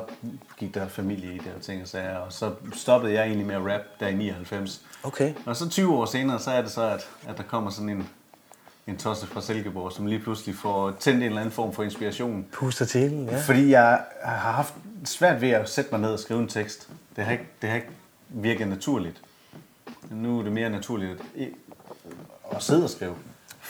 [0.58, 3.56] gik der familie i det og ting og sager, og så stoppede jeg egentlig med
[3.56, 4.82] at rap der i 99.
[5.04, 5.34] Okay.
[5.46, 8.10] Og så 20 år senere, så er det så, at, at der kommer sådan en,
[8.88, 12.46] en tosse fra Silkeborg, som lige pludselig får tændt en eller anden form for inspiration.
[12.52, 13.42] Puster til, ja.
[13.42, 14.74] Fordi jeg har haft
[15.06, 16.90] svært ved at sætte mig ned og skrive en tekst.
[17.16, 17.90] Det har ikke, det har ikke
[18.30, 19.22] virket naturligt.
[20.12, 21.48] Nu er det mere naturligt at,
[22.52, 23.16] at sidde og skrive.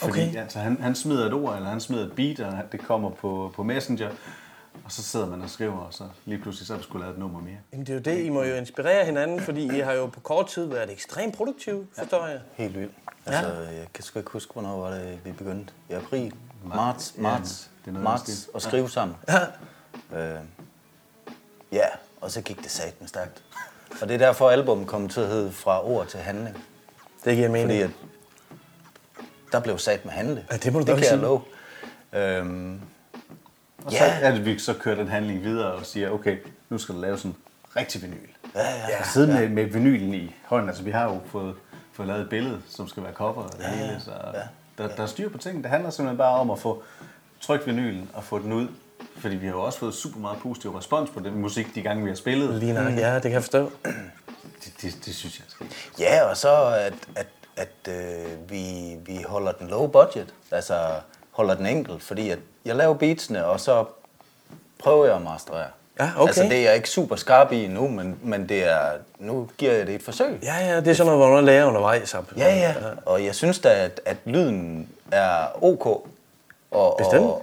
[0.02, 0.36] Fordi Okay.
[0.40, 3.52] altså, han, han smider et ord, eller han smider et beat, og det kommer på,
[3.56, 4.10] på Messenger.
[4.84, 7.14] Og så sidder man og skriver, og så lige pludselig så er der skulle lavet
[7.14, 7.56] et nummer mere.
[7.72, 10.20] Jamen, det er jo det, I må jo inspirere hinanden, fordi I har jo på
[10.20, 12.40] kort tid været ekstremt produktive, forstår jeg.
[12.54, 12.92] Helt vildt.
[13.26, 15.72] Altså, jeg kan sgu ikke huske, hvornår var det, vi begyndte.
[15.90, 16.32] I april,
[16.64, 19.16] marts, Ja, marts, det er noget marts og skrive sammen.
[19.28, 19.40] Ja.
[20.18, 20.40] Øh,
[21.72, 21.86] ja,
[22.20, 23.42] og så gik det satme stærkt.
[24.00, 26.64] Og det er derfor, albummet kom til at hedde Fra ord til handling.
[27.24, 27.68] Det giver mening.
[27.70, 27.90] Fordi at
[29.52, 30.44] der blev sat med handle.
[30.52, 31.20] Ja, det må du det kan jeg sige.
[31.20, 31.40] love.
[32.12, 32.80] Øhm,
[33.84, 34.20] Og så Ja.
[34.20, 36.36] er det, at vi så kører den handling videre og siger, okay,
[36.68, 37.34] nu skal der laves sådan
[37.76, 38.16] rigtig vinyl.
[38.54, 40.68] ja, ja, Ja, sidde med, med vinylen i hånden.
[40.68, 41.54] Altså, vi har jo fået,
[41.92, 44.00] fået lavet et billede, som skal være cover og det ja, hele.
[44.04, 44.40] Så ja,
[44.82, 45.62] der, der er styr på ting.
[45.62, 46.82] Det handler simpelthen bare om at få
[47.40, 48.68] trykt vinylen og få den ud.
[49.16, 52.02] Fordi vi har jo også fået super meget positiv respons på den musik, de gange
[52.04, 52.54] vi har spillet.
[52.54, 53.72] Lige nok, ja, det kan jeg forstå.
[54.64, 55.66] Det, det, det synes jeg skal.
[55.98, 57.26] Ja, og så at, at,
[57.62, 60.74] at øh, vi, vi holder den low budget, altså
[61.30, 63.84] holder den enkel, fordi at jeg laver beatsene, og så
[64.78, 65.66] prøver jeg at masterere.
[66.00, 66.26] Ja, okay.
[66.28, 69.72] Altså det er jeg ikke super skarp i nu, men, men det er, nu giver
[69.72, 70.38] jeg det et forsøg.
[70.42, 72.14] Ja, ja, det er sådan noget, hvor man lærer undervejs.
[72.14, 72.32] op.
[72.36, 72.74] Ja, ja,
[73.06, 75.86] og jeg synes da, at, at lyden er ok.
[76.70, 77.24] Og, Bestemt.
[77.26, 77.42] Og,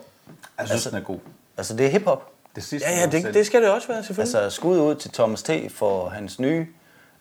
[0.60, 1.20] Jeg synes, altså, den er god.
[1.58, 2.32] altså det er hiphop.
[2.56, 4.36] Det sidste, Ja, ja, det, det skal det også være, selvfølgelig.
[4.40, 5.50] Altså skud ud til Thomas T.
[5.76, 6.68] for hans nye.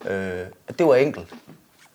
[0.04, 1.34] Øh, at det var enkelt.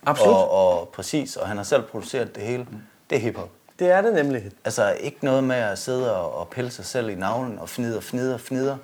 [0.06, 0.34] Absolut.
[0.34, 2.66] Og, og præcis, og han har selv produceret det hele.
[3.10, 3.48] Det er hiphop.
[3.78, 4.50] Det er det nemlig.
[4.64, 8.00] Altså ikke noget med at sidde og, og pille sig selv i navlen og fnider,
[8.00, 8.76] fnider, fnider.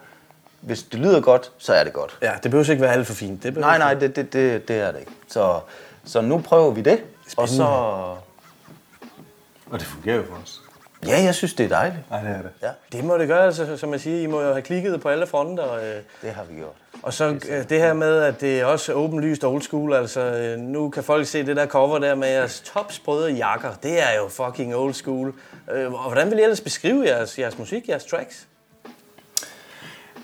[0.60, 2.18] Hvis det lyder godt, så er det godt.
[2.22, 3.42] Ja, det behøver ikke være alt for fint.
[3.42, 5.12] Det Nej, nej, det, det, det, det er det ikke.
[5.28, 5.60] Så,
[6.04, 7.04] så nu prøver vi det,
[7.36, 7.64] og så...
[9.70, 10.60] Og det fungerer jo for os.
[11.06, 12.10] Ja, jeg synes, det er dejligt.
[12.10, 12.50] Nej, det er det.
[12.62, 14.22] Ja, Det må det gøre, altså, som jeg siger.
[14.22, 15.74] I må jo have klikket på alle fronter.
[15.74, 15.82] Øh.
[16.22, 16.74] det har vi gjort.
[17.02, 19.92] Og så øh, det her med, at det er også åbenlyst old school.
[19.94, 23.70] Altså, øh, nu kan folk se det der cover der med jeres topsprøde jakker.
[23.82, 25.34] Det er jo fucking old school.
[25.72, 28.46] Øh, og hvordan vil I ellers beskrive jeres, jeres musik, jeres tracks?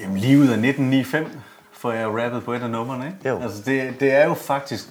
[0.00, 1.28] Jamen lige ud af 1995
[1.72, 3.28] får jeg rappet på et af numrene, ikke?
[3.28, 3.42] Jo.
[3.42, 4.84] Altså det, det er jo faktisk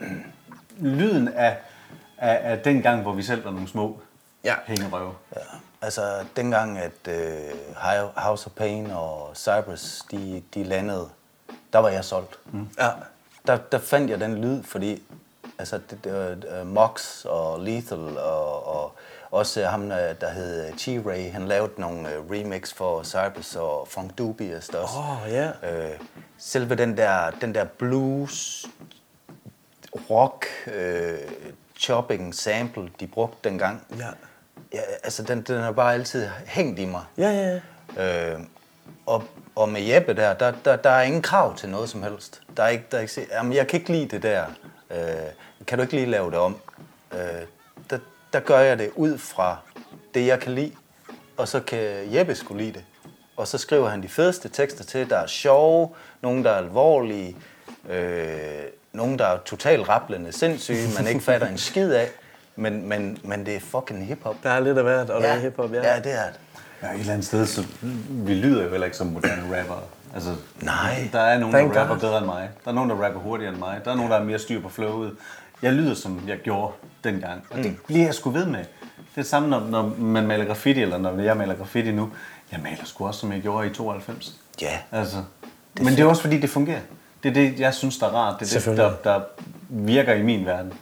[0.98, 1.56] lyden af,
[2.18, 4.00] af, af den gang, hvor vi selv var nogle små
[4.46, 4.54] Ja.
[4.66, 5.14] hængerøve.
[5.36, 5.40] Ja.
[5.82, 11.08] Altså, dengang, at uh, House of Pain og Cypress, de, de landede,
[11.72, 12.38] der var jeg solgt.
[12.52, 12.68] Mm.
[12.78, 12.90] Ja.
[13.46, 15.02] Der, der fandt jeg den lyd, fordi
[15.58, 18.94] altså, det, det, uh, Mox og Lethal og, og
[19.30, 24.18] også ham, øh, der hed G-Ray, han lavede nogle uh, remix for Cypress og Funk
[24.18, 24.98] Dubious også.
[24.98, 25.50] Åh, ja.
[25.62, 26.00] Øh,
[26.38, 28.66] selve den der, den der blues,
[30.10, 31.18] rock, øh,
[31.78, 33.86] chopping sample, de brugte dengang.
[33.98, 34.10] Ja.
[34.72, 37.02] Ja, altså den, den har bare altid hængt i mig.
[37.18, 37.60] Ja, ja,
[37.96, 38.32] ja.
[38.32, 38.40] Øh,
[39.06, 39.24] og,
[39.54, 42.40] og med Jeppe der, der, der, der er ingen krav til noget som helst.
[42.56, 44.44] Der er ikke, der er ikke jamen, jeg kan ikke lide det der.
[44.90, 44.98] Øh,
[45.66, 46.56] kan du ikke lige lave det om?
[47.12, 47.18] Øh,
[47.90, 47.98] der,
[48.32, 49.58] der gør jeg det ud fra
[50.14, 50.72] det, jeg kan lide.
[51.36, 52.84] Og så kan Jeppe skulle lide det.
[53.36, 55.88] Og så skriver han de fedeste tekster til, der er sjove,
[56.20, 57.36] nogle der er alvorlige,
[57.88, 62.08] øh, nogle der er totalt rablende sindssyge, man ikke fatter en skid af.
[62.56, 64.36] Men, men, men det er fucking hiphop.
[64.42, 65.28] Der er lidt af hvert, og ja.
[65.28, 65.94] der er hiphop, ja.
[65.94, 66.40] Ja, det er det.
[66.82, 67.64] Ja, et eller andet sted, så
[68.10, 69.80] vi lyder jo heller ikke som moderne rappere.
[70.14, 71.08] Altså, Nej.
[71.12, 72.00] Der er nogen, Thank der rapper God.
[72.00, 72.50] bedre end mig.
[72.64, 73.80] Der er nogen, der rapper hurtigere end mig.
[73.84, 75.12] Der er nogen, der har mere styr på flowet.
[75.62, 76.72] Jeg lyder, som jeg gjorde
[77.04, 77.42] dengang.
[77.50, 78.58] Og det bliver jeg sgu ved med.
[78.58, 82.10] Det er det samme, når, når man maler graffiti, eller når jeg maler graffiti nu.
[82.52, 84.36] Jeg maler sgu også, som jeg gjorde i 92.
[84.60, 84.78] Ja.
[84.92, 85.16] Altså.
[85.76, 86.80] Det Men det er også, fordi det fungerer.
[87.22, 88.40] Det er det, jeg synes, der er rart.
[88.40, 89.20] Det er det, der, der
[89.68, 90.72] virker i min verden.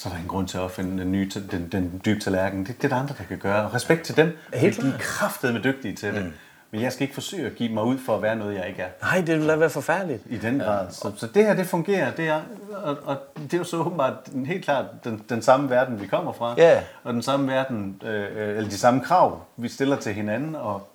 [0.00, 0.02] Ja.
[0.02, 2.66] Så er der en grund til at opfinde den, nye, den, den dybe tallerken.
[2.66, 3.64] Det, det er der andre, der kan gøre.
[3.64, 4.38] Og respekt til dem.
[4.54, 6.32] Helt de er kraftedeme dygtige til det.
[6.70, 8.82] Men jeg skal ikke forsøge at give mig ud for at være noget, jeg ikke
[8.82, 8.88] er.
[9.02, 10.22] Nej, det ville da være forfærdeligt.
[10.30, 10.86] I den grad.
[10.90, 12.10] Så, så det her, det fungerer.
[12.10, 12.40] Det er,
[12.84, 14.14] og, og det er jo så åbenbart
[14.46, 16.54] helt klart den, den samme verden, vi kommer fra.
[16.58, 16.82] Ja.
[17.04, 20.54] Og den samme verden, øh, øh, eller de samme krav, vi stiller til hinanden.
[20.54, 20.88] Og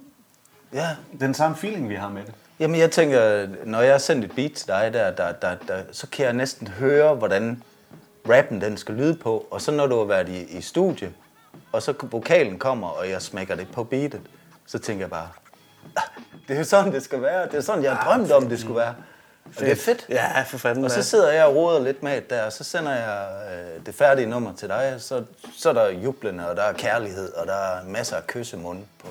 [0.73, 0.87] Ja.
[1.19, 2.33] den samme feeling, vi har med det.
[2.59, 5.75] Jamen jeg tænker, når jeg har sendt et beat til dig, der, der, der, der,
[5.91, 7.63] så kan jeg næsten høre, hvordan
[8.29, 9.47] rappen den skal lyde på.
[9.51, 11.13] Og så når du har været i, i studie,
[11.71, 14.21] og så vokalen kommer, og jeg smækker det på beatet,
[14.67, 15.29] så tænker jeg bare,
[15.97, 16.03] "Ah,
[16.47, 17.45] det er sådan, det skal være.
[17.45, 18.95] Det er sådan, jeg har drømt om, det skulle være.
[19.45, 20.05] Og det er fedt.
[20.09, 20.85] Ja, for fanden.
[20.85, 23.27] Og så sidder jeg og roder lidt med det der, og så sender jeg
[23.77, 25.23] øh, det færdige nummer til dig, og så,
[25.57, 29.07] så er der jublende, og der er kærlighed, og der er masser af kyssemund på.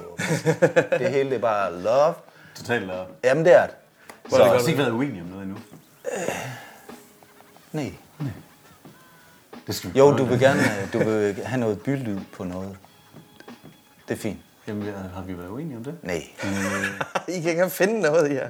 [0.98, 2.14] det hele det er bare love.
[2.54, 3.04] Totalt love.
[3.24, 3.74] Jamen det er det.
[4.30, 5.58] Så jeg har også ikke været uenig om noget endnu.
[7.72, 7.92] Nej.
[9.66, 12.76] Det skal vi Jo, du vil gerne øh, du vil have noget bylyd på noget.
[14.08, 14.38] Det er fint.
[14.68, 15.94] Jamen, har vi været uenige om det?
[16.02, 16.22] Nej,
[17.36, 18.48] I kan ikke finde noget her.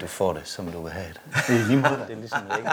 [0.00, 1.20] du får det, som du vil have det.
[1.48, 2.04] Det er lige meget.
[2.08, 2.70] Det er ligesom ikke.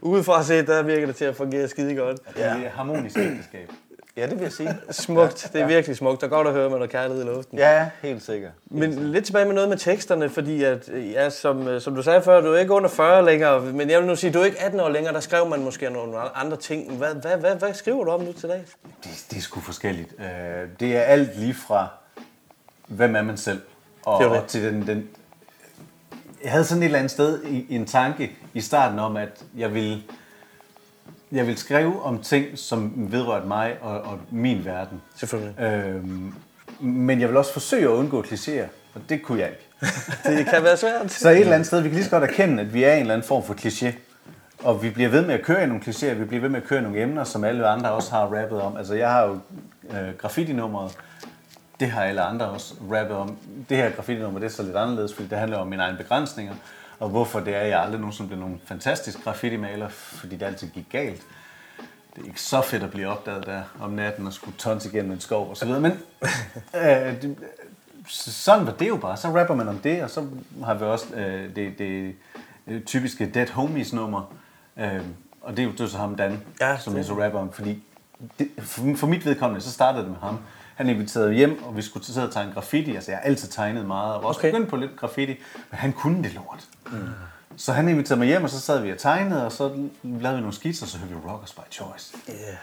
[0.10, 2.18] Udefra set, der virker det til at fungere skide godt.
[2.36, 3.70] Det er harmonisk ægteskab.
[4.16, 4.76] Ja, det vil jeg sige.
[4.90, 5.50] Smukt.
[5.52, 6.20] Det er virkelig smukt.
[6.20, 7.58] Der er godt at høre med noget kærlighed i luften.
[7.58, 8.52] Ja, helt sikkert.
[8.66, 12.02] Men lidt tilbage med noget med teksterne, fordi at, øh, ja, som, øh, som du
[12.02, 14.44] sagde før, du er ikke under 40 længere, men jeg vil nu sige, du er
[14.44, 16.92] ikke 18 år længere, der skrev man måske nogle andre ting.
[16.92, 18.64] Hvad, hvad, hvad, hvad skriver du om nu til dag?
[19.04, 20.14] Det, det er sgu forskelligt.
[20.18, 20.26] Øh,
[20.80, 21.88] det er alt lige fra,
[22.86, 23.60] hvem er man selv,
[24.04, 24.40] og, Det det.
[24.40, 25.08] og til den, den...
[26.44, 29.44] Jeg havde sådan et eller andet sted i, i en tanke i starten om, at
[29.56, 30.02] jeg ville,
[31.32, 35.02] jeg ville skrive om ting, som vedrørte mig og, og min verden.
[35.16, 35.60] Selvfølgelig.
[35.60, 36.34] Øhm,
[36.80, 39.68] men jeg vil også forsøge at undgå klichéer, og det kunne jeg ikke.
[40.36, 41.12] Det kan være svært.
[41.12, 43.00] Så et eller andet sted, vi kan lige så godt erkende, at vi er en
[43.00, 43.92] eller anden form for kliché.
[44.64, 46.68] Og vi bliver ved med at køre i nogle klichéer, vi bliver ved med at
[46.68, 48.76] køre i nogle emner, som alle andre også har rappet om.
[48.76, 49.38] Altså jeg har jo
[49.90, 50.92] øh, graffiti-nummeret,
[51.80, 53.36] det har alle andre også rappet om.
[53.68, 56.54] Det her graffiti-nummer, det er så lidt anderledes, fordi det handler om mine egne begrænsninger,
[57.02, 60.68] og hvorfor det er, at jeg aldrig nogensinde blev nogen fantastisk graffiti-maler, fordi det altid
[60.68, 61.22] gik galt.
[62.16, 65.12] Det er ikke så fedt at blive opdaget der om natten og skulle tons igennem
[65.12, 65.92] en skov og så videre, men
[66.74, 67.36] øh, det,
[68.08, 69.16] sådan var det jo bare.
[69.16, 70.26] Så rapper man om det, og så
[70.64, 72.14] har vi også øh, det, det
[72.66, 74.34] øh, typiske Dead Homies nummer.
[74.76, 75.00] Øh,
[75.40, 77.52] og det er jo det så ham Dan, Ja, som det- jeg så rapper om,
[77.52, 77.82] fordi
[78.38, 80.38] det, for, for mit vedkommende, så startede det med ham.
[80.82, 82.94] Han inviterede hjem, og vi skulle sidde og tegne graffiti.
[82.94, 84.50] Altså, jeg har altid tegnet meget, og også okay.
[84.50, 85.32] begyndt på lidt graffiti,
[85.70, 86.64] men han kunne det lort.
[86.86, 86.98] Mm.
[87.56, 89.68] Så han inviterede mig hjem, og så sad vi og tegnede, og så
[90.02, 92.16] lavede vi nogle skitser, og så hørte vi Rockers by Choice.
[92.28, 92.56] Yeah.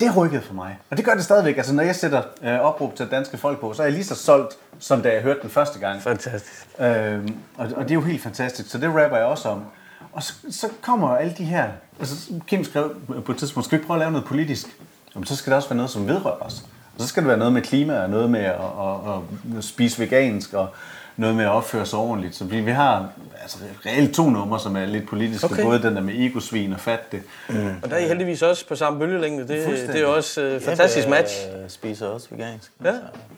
[0.00, 0.78] Det rykkede for mig.
[0.90, 1.56] Og det gør det stadigvæk.
[1.56, 4.14] Altså, når jeg sætter øh, opråb til danske folk på, så er jeg lige så
[4.14, 6.02] solgt, som da jeg hørte den første gang.
[6.02, 6.68] Fantastisk.
[6.80, 9.64] Øhm, og, og det er jo helt fantastisk, så det rapper jeg også om.
[10.12, 11.68] Og så, så kommer alle de her...
[11.98, 14.66] Altså, Kim skrev på et tidspunkt, skal vi ikke prøve at lave noget politisk?
[15.14, 16.64] jamen, så skal det også være noget, som vedrører os.
[16.98, 20.54] Så skal det være noget med klima, og noget med at, at, at spise vegansk,
[20.54, 20.68] og
[21.16, 22.34] noget med at opføre sig ordentligt.
[22.34, 23.08] Så vi, vi har
[23.42, 25.46] altså, reelt to numre, som er lidt politiske.
[25.46, 25.62] Okay.
[25.62, 27.22] Både den der med egosvin og fat det.
[27.48, 27.68] Mm.
[27.82, 29.48] Og der er I heldigvis også på samme bølgelængde.
[29.48, 31.46] Det, det er også øh, fantastisk Jeppe, match.
[31.62, 32.72] øh, spiser også vegansk.
[32.84, 32.92] Ja.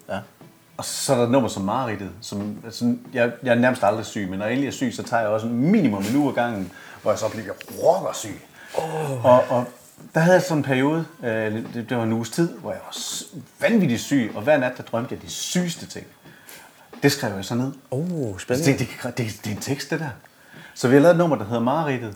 [0.09, 0.19] ja.
[0.77, 4.07] Og så er der et nummer som Maridtet, som altså, jeg, jeg er nærmest aldrig
[4.07, 6.73] syg, men når jeg endelig er syg, så tager jeg også minimum en uge gangen,
[7.03, 8.41] hvor jeg så bliver rockersyg.
[8.79, 9.25] Oh.
[9.25, 9.65] Og, og
[10.15, 12.81] der havde jeg sådan en periode, øh, det, det var en uges tid, hvor jeg
[12.85, 13.25] var
[13.69, 16.07] vanvittigt syg, og hver nat der drømte jeg de sygeste ting.
[17.03, 17.73] Det skrev jeg så ned.
[17.91, 18.73] Oh, spændende.
[18.73, 20.09] det, det, det, det, det er en tekst, det der.
[20.75, 22.15] Så vi har lavet et nummer, der hedder Maridtet.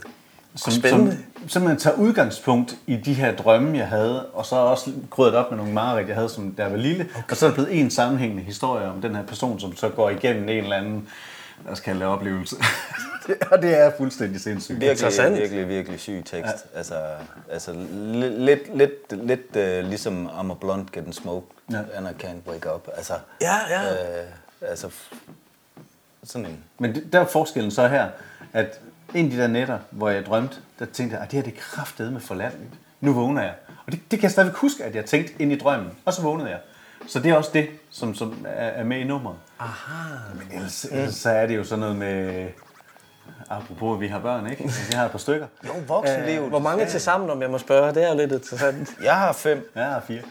[0.57, 1.19] Som, Spændende.
[1.41, 5.51] som simpelthen tager udgangspunkt i de her drømme, jeg havde, og så også krydret op
[5.51, 7.09] med nogle mareridt, jeg havde, som jeg var lille.
[7.15, 7.31] Okay.
[7.31, 10.11] Og så er der blevet en sammenhængende historie om den her person, som så går
[10.11, 11.09] igennem en eller anden,
[11.65, 12.57] lad os kalde det oplevelse.
[13.53, 14.75] og det er fuldstændig sindssygt.
[14.81, 15.37] Virkelig, Interessant.
[15.37, 16.53] virkelig, virkelig syg tekst.
[16.73, 16.79] Ja.
[16.79, 16.95] Altså,
[17.51, 21.79] altså li- lidt, lidt, lidt uh, ligesom I'm a blunt getting smoked, Ja.
[21.95, 22.89] and I can't wake up.
[22.97, 23.93] Altså, Ja, ja.
[23.93, 24.27] Øh,
[24.61, 24.91] altså,
[26.25, 26.65] sådan en.
[26.79, 28.09] Men det, der er forskellen så her,
[28.53, 28.81] at
[29.15, 31.53] en af de der nætter, hvor jeg drømte, der tænkte jeg, at det her det
[31.53, 32.71] er kraftedeme forladteligt.
[33.01, 33.55] Nu vågner jeg.
[33.87, 35.91] Og det, det kan jeg stadigvæk huske, at jeg tænkte ind i drømmen.
[36.05, 36.59] Og så vågnede jeg.
[37.09, 39.37] Så det er også det, som, som er, er med i nummeret.
[39.59, 40.19] Aha.
[40.35, 42.47] Men ellers, ellers så er det jo sådan noget med...
[43.51, 44.65] Apropos, at vi har børn, ikke?
[44.65, 45.47] Vi har et par stykker.
[45.67, 46.49] Jo, voksenlivet.
[46.49, 47.95] Hvor mange til sammen, om jeg må spørge?
[47.95, 48.91] Det er jo lidt interessant.
[49.03, 49.71] Jeg har fem.
[49.77, 50.23] Ja, jeg har fire.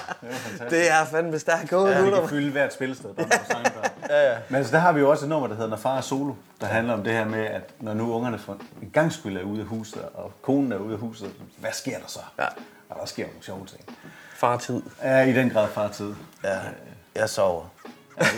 [0.70, 3.14] Det er fandme stærkt gået, Ja, vi kan fylde hvert spilsted.
[3.14, 3.26] Børn.
[4.10, 4.36] ja, ja.
[4.48, 6.34] Men altså, der har vi jo også et nummer, der hedder Når far er solo,
[6.60, 9.42] der handler om det her med, at når nu ungerne for en gang skyld er
[9.42, 12.20] ude af huset, og konen er ude af huset, hvad sker der så?
[12.38, 12.46] Ja.
[12.88, 13.80] Og der sker nogle sjove ting.
[14.34, 14.82] Fartid.
[15.02, 16.14] Ja, i den grad fartid.
[16.44, 16.58] Ja,
[17.14, 17.64] jeg sover.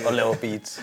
[0.07, 0.83] Og laver beats.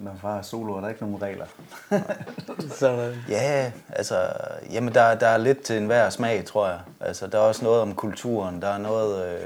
[0.00, 1.46] Når far er solo, er der ikke nogen regler.
[2.78, 3.14] Sådan.
[3.28, 4.28] Ja, altså,
[4.70, 6.78] jamen der, der er lidt til enhver smag, tror jeg.
[7.00, 9.40] Altså, der er også noget om kulturen, der er noget, øh,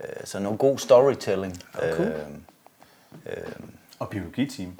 [0.00, 1.62] øh, så noget god storytelling.
[1.92, 2.12] cool.
[3.26, 3.32] Øh,
[3.98, 4.78] Og biologiteam.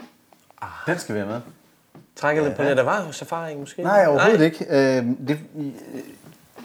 [0.86, 1.40] Den skal være med.
[2.16, 3.82] Trækker lidt på lidt erhvervserfaring, måske?
[3.82, 4.44] Nej, overhovedet Nej.
[4.46, 4.64] ikke.
[4.68, 5.72] Øh, det, øh,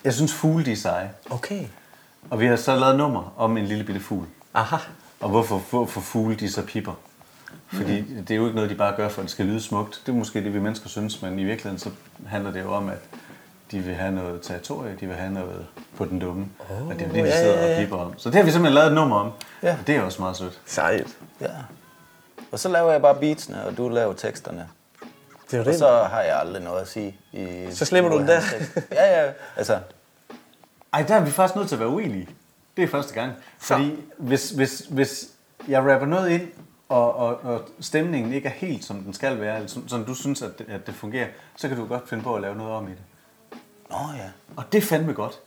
[0.04, 1.12] jeg synes, fugle de er seje.
[1.30, 1.66] Okay.
[2.30, 4.26] Og vi har så lavet nummer om en lille bitte fugl.
[4.54, 4.78] Aha.
[5.20, 6.94] Og hvorfor, hvorfor fugle de så piper?
[7.74, 8.26] Fordi mm.
[8.26, 10.02] det er jo ikke noget, de bare gør, for at det skal lyde smukt.
[10.06, 11.90] Det er måske det, vi mennesker synes, men i virkeligheden så
[12.28, 12.98] handler det jo om, at
[13.72, 15.66] de vil have noget territorie, de vil have noget
[15.98, 16.48] på den dumme.
[16.70, 17.78] Oh, og det er det, de ja, sidder ja, ja.
[17.80, 18.14] og piper om.
[18.20, 19.32] Så det har vi simpelthen lavet et nummer om.
[19.64, 19.78] Ja.
[19.82, 20.60] Og det er også meget sødt.
[20.66, 21.08] Sejt.
[21.42, 21.48] ja.
[22.52, 24.68] Og så laver jeg bare beatsene, og du laver teksterne.
[25.52, 25.80] Det er jo Og det.
[25.80, 27.18] så har jeg aldrig noget at sige.
[27.34, 28.42] I, Så slipper du den der.
[28.92, 29.32] Ja, ja.
[29.58, 29.80] Altså,
[30.94, 32.30] Ej, der er vi faktisk nødt til at være uenige.
[32.78, 33.32] Det er første gang.
[33.60, 35.28] Fordi hvis, hvis, hvis
[35.68, 36.48] jeg rapper noget ind,
[36.90, 40.14] og, og, og stemningen ikke er helt, som den skal være, eller som, som du
[40.14, 42.74] synes, at det, at det fungerer, så kan du godt finde på at lave noget
[42.74, 43.02] om i det.
[43.90, 44.30] nå ja.
[44.56, 45.40] Og det er fandme godt.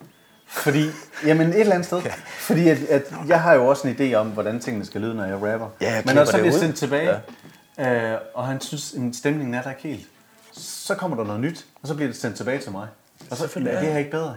[0.47, 0.87] Fordi,
[1.27, 2.03] jamen et eller andet sted.
[2.25, 5.25] Fordi at, at jeg har jo også en idé om, hvordan tingene skal lyde, når
[5.25, 5.69] jeg rapper.
[5.81, 7.21] Ja, jeg Men når så bliver sendt tilbage,
[7.79, 8.13] ja.
[8.15, 10.09] øh, og han synes, at stemningen er der ikke helt,
[10.53, 12.89] så kommer der noget nyt, og så bliver det sendt tilbage til mig.
[13.31, 14.37] Og så er det her ikke bedre.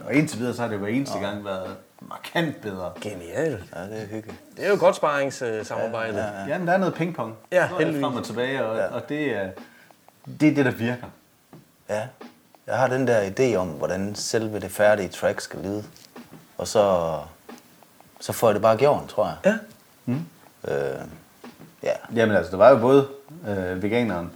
[0.00, 2.92] Og indtil videre, så har det jo hver eneste gang været markant bedre.
[3.00, 3.64] Genialt.
[3.76, 4.40] Ja, det er hyggeligt.
[4.56, 6.18] Det er jo godt sparringssamarbejde.
[6.18, 6.46] Ja, ja.
[6.48, 7.34] Ja, men der er noget pingpong.
[7.52, 8.02] Ja, er heldigvis.
[8.02, 8.86] Frem og tilbage, og, Ja.
[8.94, 9.48] og det, er,
[10.40, 11.06] det er det, der virker.
[11.88, 12.02] Ja.
[12.66, 15.84] Jeg har den der idé om, hvordan selve det færdige track skal lyde.
[16.58, 17.14] Og så,
[18.20, 19.58] så får jeg det bare gjort, tror jeg.
[20.06, 20.14] Ja.
[20.68, 21.00] Øh,
[21.82, 21.92] ja.
[22.14, 23.08] Jamen altså, der var jo både
[23.48, 24.30] øh, veganeren,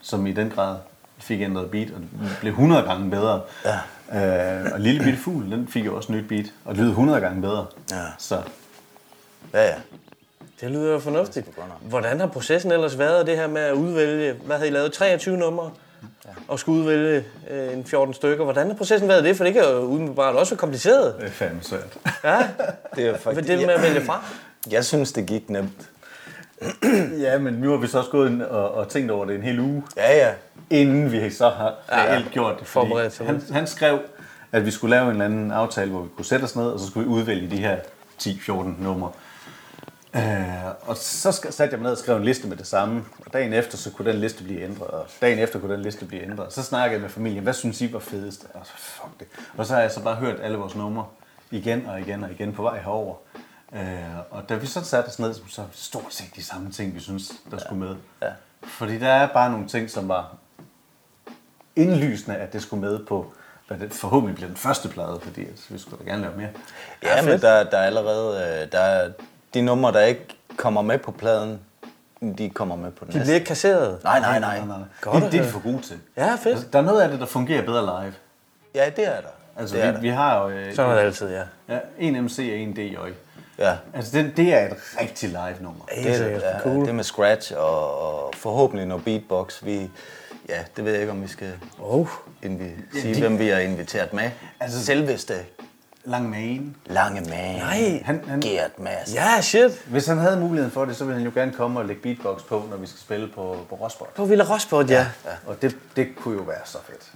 [0.00, 0.76] som i den grad
[1.18, 2.00] fik ændret beat, og
[2.40, 3.42] blev 100 gange bedre.
[3.64, 3.78] Ja.
[4.14, 7.42] Øh, og Lille Bitte Fugl, den fik jo også nyt beat, og lød 100 gange
[7.42, 7.66] bedre.
[7.90, 7.96] Ja.
[8.18, 8.42] Så
[9.54, 9.74] Ja, ja.
[10.60, 11.46] Det lyder jo fornuftigt.
[11.46, 11.88] Det er.
[11.88, 15.36] Hvordan har processen ellers været, det her med at udvælge, hvad havde I lavet, 23
[15.36, 15.70] numre?
[16.48, 18.44] Og skulle udvælge øh, en 14 stykker.
[18.44, 19.36] Hvordan har processen været det?
[19.36, 21.14] For det kan jo umiddelbart også være kompliceret.
[21.20, 21.98] det er fandme svært.
[22.24, 22.38] Ja,
[22.96, 24.24] Det er for faktisk, det med at vælge fra.
[24.70, 25.88] Jeg synes, det gik nemt.
[27.20, 29.42] ja, men nu har vi så også gået ind og, og tænkt over det en
[29.42, 30.32] hel uge, Ja, ja.
[30.70, 32.12] Inden vi så har Ja, ja.
[32.12, 32.66] reelt gjort det.
[32.66, 32.90] fordi
[33.26, 34.00] han, han skrev,
[34.52, 36.80] at vi skulle lave en eller anden aftale, hvor vi kunne sætte os ned, og
[36.80, 37.76] så skulle vi udvælge de her
[38.22, 38.50] 10-14
[38.82, 39.10] numre.
[40.16, 40.22] Øh,
[40.82, 43.52] og så satte jeg mig ned og skrev en liste med det samme, og dagen
[43.52, 46.52] efter så kunne den liste blive ændret, og dagen efter kunne den liste blive ændret.
[46.52, 48.46] Så snakkede jeg med familien, hvad synes I var fedest?
[48.54, 49.26] Og så, fuck det.
[49.56, 51.06] Og så har jeg så bare hørt alle vores numre
[51.50, 53.14] igen og igen og igen på vej herover.
[53.74, 53.80] Øh,
[54.30, 57.32] og da vi så satte os ned, så stort set de samme ting, vi synes,
[57.50, 57.96] der skulle med.
[58.22, 58.28] Ja.
[58.62, 60.36] Fordi der er bare nogle ting, som var
[61.76, 63.32] indlysende, at det skulle med på,
[63.68, 66.48] hvad det forhåbentlig bliver den første plade, fordi altså, vi skulle da gerne lave mere.
[67.02, 68.60] Ja, men der, der er allerede...
[68.62, 69.10] øh, Der er
[69.54, 71.60] de numre, der ikke kommer med på pladen,
[72.38, 73.98] de kommer med på den De bliver ikke kasseret.
[74.04, 74.58] Nej, nej, nej.
[74.58, 74.76] nej, nej.
[75.00, 75.98] Godt Det, det er de for gode til.
[76.16, 76.46] Ja, fedt.
[76.46, 78.14] Altså, der er noget af det, der fungerer bedre live.
[78.74, 79.28] Ja, det er der.
[79.58, 80.00] Altså, Det er vi, der.
[80.00, 80.48] vi har jo...
[80.48, 81.42] Øh, Sådan er det altid, ja.
[81.68, 82.96] Ja, en MC og en DJ.
[83.58, 83.76] Ja.
[83.94, 85.84] Altså, det, det er et rigtig live nummer.
[85.84, 86.86] Det er det, ja, cool.
[86.86, 89.64] det med scratch og, og forhåbentlig noget beatbox.
[89.64, 89.90] Vi,
[90.48, 92.06] ja, det ved jeg ikke, om vi skal oh.
[92.44, 94.30] invi- sige, de- hvem vi har inviteret med.
[94.60, 95.34] Altså, Selveste
[96.04, 96.74] Lang Mane.
[96.86, 97.54] Lange Man.
[97.54, 98.02] Nej.
[98.04, 99.14] Han, han, Gert Madsen.
[99.14, 99.84] Ja, shit.
[99.86, 102.42] Hvis han havde muligheden for det, så ville han jo gerne komme og lægge beatbox
[102.48, 104.08] på, når vi skal spille på, på Rosport.
[104.08, 105.06] På Villa Rosport, ja.
[105.46, 107.12] Og det, det kunne jo være så fedt.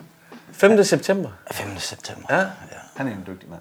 [0.52, 0.84] 5.
[0.84, 1.30] september.
[1.50, 1.78] 5.
[1.78, 2.26] september.
[2.30, 2.44] Ja.
[2.96, 3.60] Han er en dygtig mand.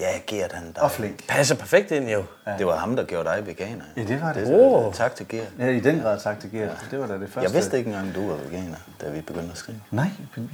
[0.00, 0.80] Ja, Gert han der.
[0.80, 1.28] Og flink.
[1.28, 2.24] Passer perfekt ind, jo.
[2.46, 2.52] Ja.
[2.58, 3.84] Det var ham, der gjorde dig veganer.
[3.96, 4.54] Ja, det var det.
[4.54, 4.94] Oh.
[4.94, 5.48] Tak til Gert.
[5.58, 6.86] Ja, i den grad tak til Gert.
[6.90, 7.40] Det var da det første.
[7.40, 9.80] Jeg vidste ikke engang, du var veganer, da vi begyndte at skrive.
[9.90, 10.08] Nej,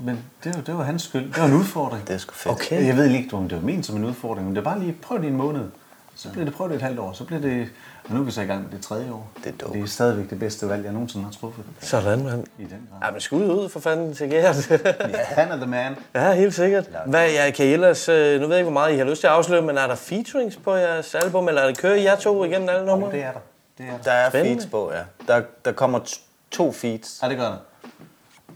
[0.05, 1.33] men, det, var, det var hans skyld.
[1.33, 2.09] Det var en udfordring.
[2.09, 2.53] Det er sgu fedt.
[2.53, 2.87] Okay.
[2.87, 4.97] Jeg ved ikke, om det var ment som en udfordring, men det var bare lige,
[5.03, 5.65] prøv det i en måned.
[6.19, 7.69] Så bliver det prøvet et halvt år, så bliver det...
[8.05, 9.31] Og nu er vi så i gang med det tredje år.
[9.45, 9.79] Det er dope.
[9.79, 11.65] Det er stadigvæk det bedste valg, jeg nogensinde har truffet.
[11.81, 12.45] Sådan, mand.
[12.59, 13.07] I den grad.
[13.07, 14.71] Ja, men skud ud for fanden til Gert.
[14.71, 14.77] Ja,
[15.25, 15.97] han er the man.
[16.15, 16.89] ja, helt sikkert.
[17.07, 19.21] Hvad, ja, kan I ellers, øh, nu ved jeg ikke, hvor meget I har lyst
[19.21, 22.03] til at afsløre, men er der featurings på jeres album, eller er det kører I
[22.05, 23.13] jer to igennem alle numre?
[23.13, 23.41] Det er der.
[23.79, 24.03] Det er der.
[24.03, 24.55] Der er Spændende.
[24.61, 25.03] feeds på, ja.
[25.35, 26.01] Der, der kommer
[26.51, 27.19] to feeds.
[27.23, 27.59] Ja, det gør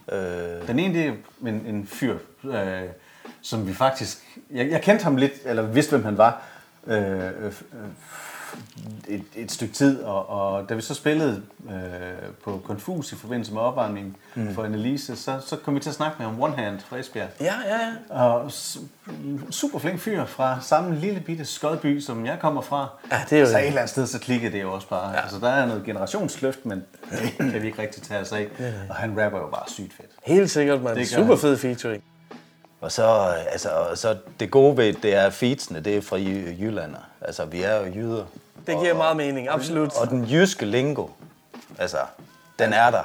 [0.08, 0.60] der.
[0.60, 1.12] Øh, Den ene, det er
[1.48, 2.82] en, en fyr, øh,
[3.42, 4.18] som vi faktisk...
[4.50, 6.42] Jeg, jeg kendte ham lidt, eller vidste, hvem han var,
[6.86, 7.52] øh, øh,
[9.08, 11.72] et, et stykke tid, og, og da vi så spillede øh,
[12.44, 14.54] på Confus i forbindelse med opvarmningen mm.
[14.54, 17.28] for Annelise, så, så kom vi til at snakke med ham One Hand fra Esbjerg.
[17.40, 17.78] Ja, ja,
[18.10, 18.22] ja.
[18.24, 18.50] Og
[19.50, 22.88] super flink fyr fra samme lille bitte skodby, som jeg kommer fra.
[23.12, 25.10] Ja, det er jo- Så et eller andet sted, så klikkede det jo også bare.
[25.10, 25.20] Ja.
[25.20, 28.48] Altså, der er noget generationsløft, men det kan vi ikke rigtig tage os af.
[28.88, 30.10] Og han rapper jo bare sygt fedt.
[30.22, 31.04] Helt sikkert, mand.
[31.04, 32.02] Super fed featuring.
[32.82, 36.16] Og så, altså, og så det gode ved, det er at feedsene, det er fra
[36.16, 36.94] Jy- Jylland.
[37.20, 38.24] Altså, vi er jo jyder.
[38.66, 39.96] Det giver meget mening, absolut.
[40.00, 41.06] Og den jyske lingo,
[41.78, 41.96] altså,
[42.58, 43.02] den er der.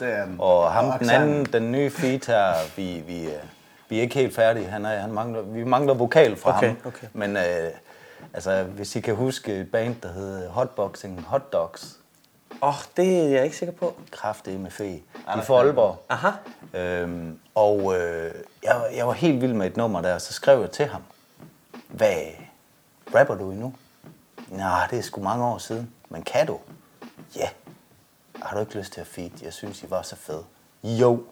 [0.00, 0.36] Det er den.
[0.38, 3.28] Og ham, Og den anden, den nye feed her, vi, vi,
[3.88, 4.66] vi er ikke helt færdige.
[4.66, 6.76] Han er, han mangler, vi mangler vokal fra Okay, ham.
[6.84, 7.06] okay.
[7.12, 7.70] Men øh,
[8.34, 11.95] altså, hvis I kan huske et band, der hed Hotboxing Hot Dogs.
[12.62, 13.94] Åh, oh, det er jeg ikke sikker på.
[14.10, 15.02] Kraftigt med fe.
[15.24, 16.04] Fra Aalborg.
[16.08, 16.30] Aha.
[16.74, 20.70] Øhm, og øh, jeg, jeg var helt vild med et nummer der, så skrev jeg
[20.70, 21.02] til ham.
[21.88, 22.16] Hvad
[23.14, 23.74] rapper du endnu?
[24.48, 25.90] Nej, det er sgu mange år siden.
[26.08, 26.58] Men kan du?
[27.36, 27.48] Ja.
[28.42, 29.30] Har du ikke lyst til at feed?
[29.42, 30.42] Jeg synes, I var så fed.
[30.82, 31.22] Jo.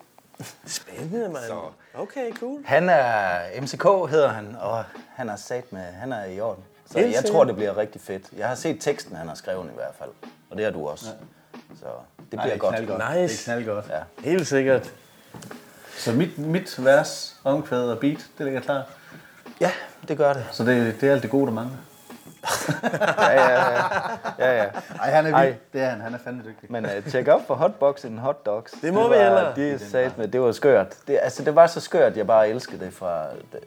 [0.67, 1.53] Spændende, mand.
[1.95, 2.63] Okay, cool.
[2.65, 6.65] Han er, MCK hedder han, og han er sat med, han er i orden.
[6.91, 8.25] Så Helt jeg tror, det bliver rigtig fedt.
[8.37, 10.11] Jeg har set teksten, han har skrevet i hvert fald.
[10.55, 11.05] Og det har du også.
[11.81, 11.87] Så
[12.31, 12.81] det bliver godt.
[12.81, 12.91] Nice.
[12.91, 13.87] Det er knaldgodt.
[13.91, 14.31] Ja.
[14.31, 14.93] Helt sikkert.
[15.97, 18.83] Så mit, mit vers, omkvæd og beat, det ligger klar.
[19.61, 19.71] ja,
[20.09, 20.45] det gør det.
[20.51, 21.77] Så det, det er alt det gode, der mangler.
[23.19, 23.83] Ja, ja, ja.
[24.39, 24.69] ja, ja.
[25.01, 25.55] Ej, han er vild.
[25.73, 26.01] Det er han.
[26.01, 26.73] Han er fandme dygtig.
[26.73, 28.73] Men uh, tjek op for Hotboxing Hot Dogs.
[28.83, 29.55] Det må det vi var, hellere.
[29.57, 30.95] Det, sat med, det var skørt.
[31.07, 33.25] Det, altså, det var så skørt, jeg bare elskede det fra...
[33.33, 33.59] Uh,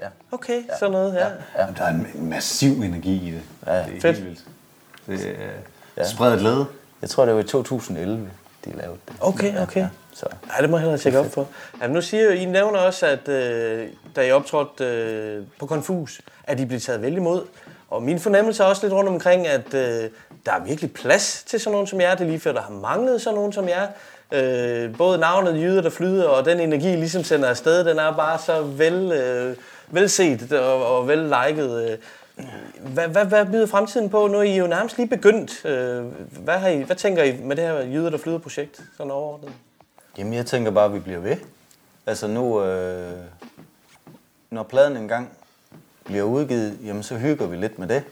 [0.00, 0.08] ja.
[0.32, 1.28] Okay, sådan noget, ja.
[1.58, 3.42] Jamen, der er en massiv energi i det.
[3.66, 4.04] Ja, det er fedt.
[4.04, 4.44] helt vildt.
[5.06, 5.50] Det er
[6.00, 6.08] Ja.
[6.08, 6.66] spredt glæde.
[7.02, 8.30] Jeg tror, det var i 2011,
[8.64, 9.16] de lavede det.
[9.20, 9.86] Okay, okay.
[10.14, 10.26] Så.
[10.56, 11.46] Ja, det må jeg hellere tjekke op for.
[11.82, 13.86] Jamen, nu siger I, I nævner også, at øh,
[14.16, 17.42] da I optrådte øh, på Confus, at I blev taget vel imod.
[17.90, 20.10] Og min fornemmelse er også lidt rundt omkring, at øh,
[20.46, 22.14] der er virkelig plads til sådan nogen som jer.
[22.14, 23.86] Det er lige før, der har manglet sådan nogen som jer.
[24.32, 28.12] Øh, både navnet Jyder, der flyder, og den energi, I ligesom sender afsted, den er
[28.12, 29.56] bare så vel, øh,
[29.88, 31.90] velset og, og vel liket.
[31.90, 31.98] Øh.
[32.80, 34.26] Hvad, hvad, hvad byder fremtiden på?
[34.26, 35.64] Nu er I jo nærmest lige begyndt.
[35.64, 36.04] Øh,
[36.44, 38.80] hvad, har I, hvad tænker I med det her Jyder, der flyder projekt?
[38.96, 39.52] Sådan overordnet.
[40.18, 41.36] Jamen, jeg tænker bare, at vi bliver ved.
[42.06, 43.12] Altså nu, øh,
[44.50, 45.30] når pladen engang
[46.04, 48.02] bliver udgivet, jamen så hygger vi lidt med det.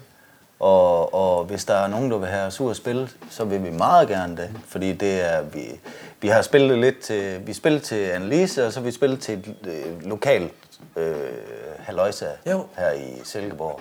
[0.60, 3.64] Og, og hvis der er nogen, der vil have os ud at spille, så vil
[3.64, 4.50] vi meget gerne det.
[4.66, 5.80] Fordi det er, vi,
[6.20, 9.54] vi har spillet lidt til, vi spillede til Annelise, og så vi spillet til et
[9.66, 10.52] øh, lokalt
[10.96, 11.14] øh,
[11.78, 12.66] haløjsa Jo.
[12.78, 13.80] her i Silkeborg.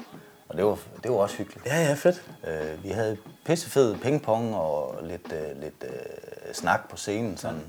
[0.50, 1.66] Og det var, det var også hyggeligt.
[1.66, 2.22] Ja, ja, fedt.
[2.48, 7.38] Øh, vi havde pissefed pingpong og lidt, øh, lidt øh, snak på scenen.
[7.38, 7.62] Sådan.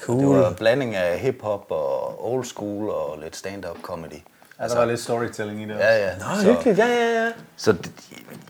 [0.00, 0.18] Cool.
[0.20, 4.12] Det var en blanding af hip-hop og old school og lidt stand-up comedy.
[4.58, 5.86] Altså, der var lidt storytelling i det også.
[5.88, 6.12] Ja, ja.
[6.18, 6.52] Nå, så.
[6.52, 6.78] hyggeligt.
[6.78, 7.32] Ja, ja, ja.
[7.56, 7.92] Så det,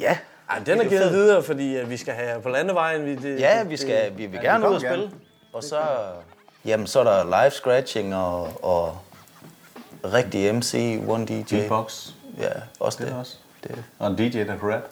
[0.01, 0.16] ja.
[0.51, 3.05] Ej, den er givet videre, fordi uh, vi skal have på landevejen.
[3.07, 4.97] Vi, det, Ja, det- vi, skal, vi vil Ja, gerne vi ud og spille.
[5.05, 5.11] gerne.
[5.53, 5.80] Og så,
[6.64, 8.99] jamen, så er der live scratching og, og
[10.05, 11.43] rigtig MC, one DJ.
[11.57, 12.09] Beatbox.
[12.39, 12.49] Ja,
[12.80, 13.16] også Det det.
[13.18, 13.37] også.
[13.69, 13.85] Det.
[13.99, 14.83] Og en DJ, der kan rap.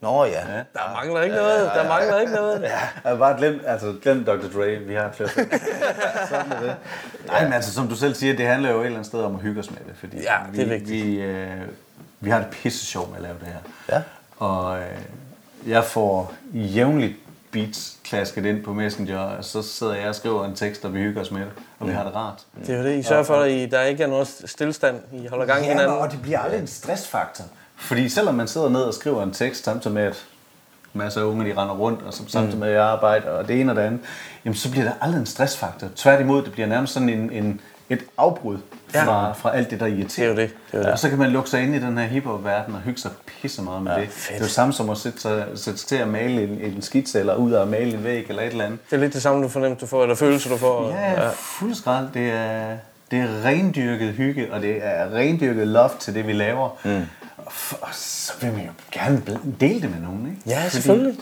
[0.00, 0.30] Nå ja.
[0.30, 0.56] Ja.
[0.56, 1.70] Der mangler ikke noget.
[1.74, 2.62] Der mangler ikke noget.
[2.62, 4.32] Jeg har bare glemt, altså glemt Dr.
[4.58, 5.28] Dre, vi har flere
[6.28, 6.76] Sådan er det.
[7.26, 9.34] Nej, men altså, som du selv siger, det handler jo et eller andet sted om
[9.34, 9.94] at hygge os med det.
[10.00, 11.06] Fordi Ja, det er vi, vigtigt.
[11.06, 11.50] Vi, øh,
[12.20, 13.96] vi har det pisse sjovt med at lave det her.
[13.96, 14.02] Ja.
[14.38, 14.84] Og øh,
[15.70, 17.14] jeg får jævnligt
[17.52, 20.98] beats klasket ind på Messenger, og så sidder jeg og skriver en tekst, og vi
[20.98, 22.42] hygger os med det, og vi har det rart.
[22.66, 25.00] Det er jo det, I sørger for, at I, der ikke er noget stillstand.
[25.12, 25.96] I holder gang i Ja, hinanden.
[25.98, 27.44] og det bliver aldrig en stressfaktor.
[27.82, 30.24] Fordi selvom man sidder ned og skriver en tekst, samtidig med, at
[30.92, 33.72] masser af unge de render rundt, og samtidig med, at jeg arbejder, og det ene
[33.72, 34.00] og det andet,
[34.44, 35.88] jamen så bliver der aldrig en stressfaktor.
[35.96, 37.60] Tværtimod, det bliver nærmest sådan en, en,
[37.90, 38.58] et afbrud
[38.88, 39.32] fra, ja.
[39.32, 40.34] fra alt det, der irriterer.
[40.34, 40.92] Det er jo det, det er jo det.
[40.92, 43.62] Og så kan man lukke sig ind i den her hiphop-verden og hygge sig pisse
[43.62, 44.08] meget med ja, det.
[44.08, 44.28] fedt.
[44.28, 46.82] Det er jo samme som at sætte sig, sætte sig til at male en, en
[46.82, 48.78] skitse, eller ud og male en væg, eller et eller andet.
[48.90, 50.90] Det er lidt det samme, du fornemmer, du får, eller følelser, du får.
[50.90, 52.08] Ja, fuld skrald.
[52.14, 52.76] Det er,
[53.10, 56.68] det er rendyrket hygge, og det er rendyrket love til det, vi laver.
[56.84, 57.02] Mm.
[57.80, 59.22] Og, så vil man jo gerne
[59.60, 60.42] dele det med nogen, ikke?
[60.46, 61.18] Ja, selvfølgelig.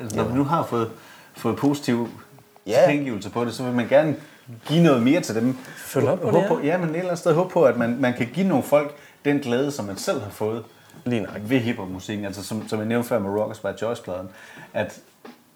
[0.00, 0.90] altså, når vi nu har fået,
[1.36, 2.08] fået positiv
[2.66, 2.70] Ja.
[2.72, 2.84] ja.
[2.86, 4.16] tilkendegivelse på det, så vil man gerne
[4.66, 5.56] give noget mere til dem.
[5.76, 7.76] Følg op på Håb det, på, ja, men et eller andet sted håbe på, at
[7.76, 8.94] man, man kan give nogle folk
[9.24, 10.64] den glæde, som man selv har fået
[11.04, 11.34] Lige nok.
[11.42, 12.24] ved hiphop-musikken.
[12.24, 14.28] Altså, som, som jeg nævnte før med Rockers by Choice-pladen,
[14.74, 14.98] at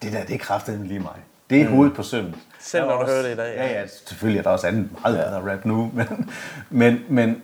[0.03, 1.15] det der, det er kraftigt lige mig.
[1.51, 1.75] Det er mm.
[1.75, 2.35] hovedet på sømmen.
[2.61, 3.67] Selv når du også- hører det i dag, ja.
[3.67, 5.23] Ja, ja, selvfølgelig er der også andet meget ja.
[5.25, 6.31] bedre rap nu, men,
[6.71, 7.43] men, men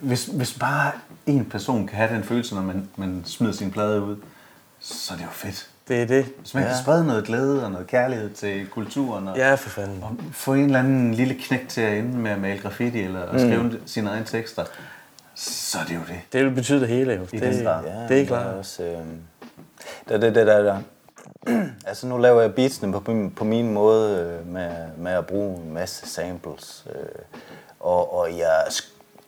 [0.00, 0.90] hvis, hvis bare
[1.26, 4.16] en person kan have den følelse, når man, man smider sin plade ud,
[4.80, 5.66] så er det jo fedt.
[5.88, 6.24] Det er det.
[6.38, 6.68] Hvis man ja.
[6.68, 10.02] kan sprede noget glæde og noget kærlighed til kulturen, og, Ja, for fanden.
[10.02, 13.22] og få en eller anden lille knæk til at ende med at male graffiti, eller
[13.22, 13.82] at skrive mm.
[13.86, 14.64] sine egne tekster,
[15.34, 16.20] så er det jo det.
[16.32, 17.22] Det vil betyde det hele, jo.
[17.22, 17.84] I det, den grad.
[17.84, 18.46] Ja, det er der klart.
[18.54, 18.98] Også, øh,
[20.08, 20.78] der, det, det der, der.
[21.86, 25.56] altså nu laver jeg beatsene på, min- på min måde øh, med, med at bruge
[25.56, 26.86] en masse samples.
[26.94, 27.02] Øh,
[27.80, 28.64] og, og jeg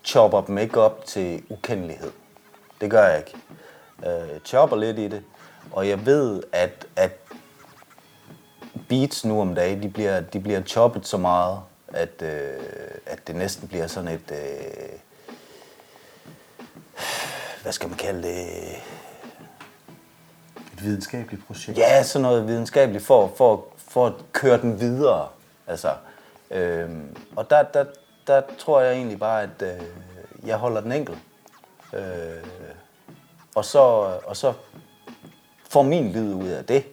[0.04, 2.10] chopper dem ikke op til ukendelighed.
[2.80, 3.36] Det gør jeg ikke.
[4.06, 5.22] Øh, chopper lidt i det.
[5.72, 7.18] Og jeg ved, at, at
[8.88, 12.60] beats nu om dagen, de bliver, de bliver choppet så meget, at, øh,
[13.06, 14.30] at det næsten bliver sådan et...
[14.32, 14.98] Øh,
[17.62, 18.46] hvad skal man kalde det?
[20.72, 21.78] Et videnskabeligt projekt.
[21.78, 25.28] Ja, sådan noget videnskabeligt for, for, for at køre den videre.
[25.66, 25.94] Altså,
[26.50, 27.84] øhm, og der, der,
[28.26, 29.68] der tror jeg egentlig bare, at øh,
[30.46, 31.16] jeg holder den enkel.
[31.94, 32.00] Øh,
[33.54, 33.78] og, så,
[34.26, 34.52] og så
[35.70, 36.84] får min lyd ud af det,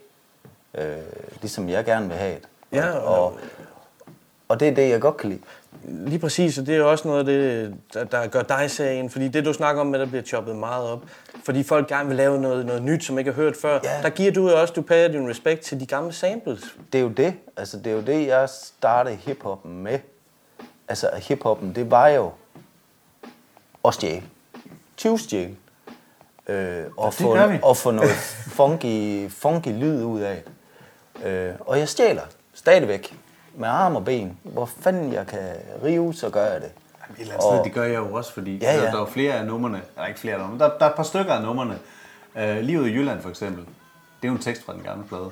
[0.75, 0.97] øh,
[1.41, 2.47] ligesom jeg gerne vil have det.
[2.71, 3.37] Ja, og- og,
[4.47, 5.41] og det er det, jeg godt kan lide.
[5.83, 9.09] Lige præcis, og det er også noget af det, der, der gør dig sagen.
[9.09, 10.99] Fordi det, du snakker om med, der bliver choppet meget op.
[11.45, 13.79] Fordi folk gerne vil lave noget, noget nyt, som ikke har hørt før.
[13.83, 14.01] Ja.
[14.03, 16.61] Der giver du jo også, du payer din respekt til de gamle samples.
[16.93, 17.33] det er jo det.
[17.57, 19.99] Altså, det er jo det, jeg startede hiphoppen med.
[20.89, 22.31] Altså, hiphoppen, det var jo
[23.85, 24.23] at stjæle.
[24.97, 25.55] Tyvstjæle.
[26.47, 28.11] Øh, og, det få, og få noget
[28.57, 30.43] funky, funky lyd ud af.
[31.25, 32.21] Øh, og jeg stjæler
[32.53, 33.17] stadigvæk
[33.55, 34.37] med arm og ben.
[34.43, 36.71] Hvor fanden jeg kan rive, så gør jeg det.
[37.17, 38.81] Et eller andet sted, det gør jeg jo også, fordi Ja, ja.
[38.81, 40.89] Der, der er flere af numrene, der er ikke flere af men der, der er
[40.89, 41.79] et par stykker af numrene.
[42.35, 43.63] Uh, Livet i Jylland for eksempel,
[44.21, 45.31] det er jo en tekst fra den gamle plade.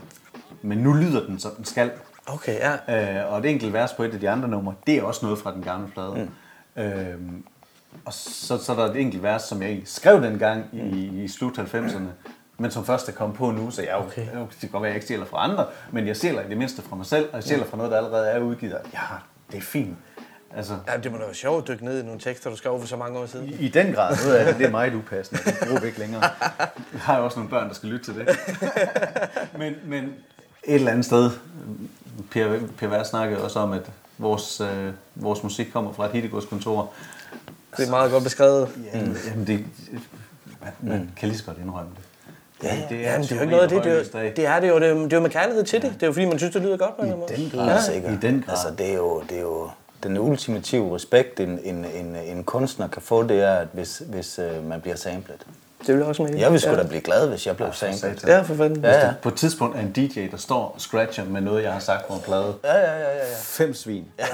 [0.61, 1.91] Men nu lyder den, som den skal.
[2.27, 3.23] Okay, ja.
[3.25, 5.39] Uh, og et enkelt vers på et af de andre numre, det er også noget
[5.39, 6.29] fra den gamle plade.
[6.75, 6.83] Mm.
[6.83, 7.41] Uh,
[8.05, 11.59] og så, så er der et enkelt vers, som jeg skrev dengang i, i slut
[11.59, 11.99] 90'erne,
[12.57, 14.21] men som først er kommet på nu, så jeg, okay.
[14.21, 16.57] det kan godt være, at jeg ikke stjæler fra andre, men jeg stjæler i det
[16.57, 18.77] mindste fra mig selv, og jeg stjæler fra noget, der allerede er udgivet.
[18.93, 18.99] Ja,
[19.51, 19.97] det er fint.
[20.55, 20.97] Altså, ja.
[20.97, 22.97] det må da være sjovt at dykke ned i nogle tekster, du skrev for så
[22.97, 23.47] mange år siden.
[23.47, 24.33] i, I den grad.
[24.33, 25.41] Af det, det er meget upassende.
[25.43, 26.23] Det bruger vi ikke længere.
[26.59, 28.27] Jeg har jo også nogle børn, der skal lytte til det.
[29.59, 30.03] men, men
[30.63, 31.31] et eller andet sted,
[32.31, 33.81] Per, per Vers snakkede også om, at
[34.17, 36.89] vores, øh, vores musik kommer fra et hittegodskontor.
[37.77, 38.69] Det er meget godt beskrevet.
[38.93, 38.99] Ja,
[39.29, 39.65] jamen det,
[40.61, 42.03] man, man kan lige så godt indrømme det.
[42.63, 43.83] Ja, det det er Jamen, det er jo ikke noget af det.
[43.83, 44.79] Det, er, jo- det er det jo.
[44.79, 45.91] Det er, det er jo med kærlighed til det.
[45.93, 47.51] Det er jo fordi, man synes, det lyder godt på en eller anden måde.
[47.51, 47.67] den grad.
[47.75, 48.13] Ja, sikkert.
[48.13, 48.49] I den grad.
[48.49, 49.69] Altså, det er jo, det er jo
[50.03, 54.39] den ultimative respekt, en, en, en, en kunstner kan få, det er, at hvis, hvis
[54.39, 55.45] øh, man bliver samlet.
[55.79, 56.39] Det vil jeg også mene.
[56.39, 56.77] Jeg vil sgu ja.
[56.77, 57.99] da blive glad, hvis jeg blev samlet.
[57.99, 58.29] satan.
[58.29, 58.83] Ja, for fanden.
[58.83, 59.13] Ja, ja.
[59.21, 62.07] På et tidspunkt er en DJ, der står og scratcher med noget, jeg har sagt
[62.07, 62.55] på en plade.
[62.63, 63.15] Ja, ja, ja, ja.
[63.17, 63.23] ja.
[63.41, 64.05] Fem svin.
[64.19, 64.25] 10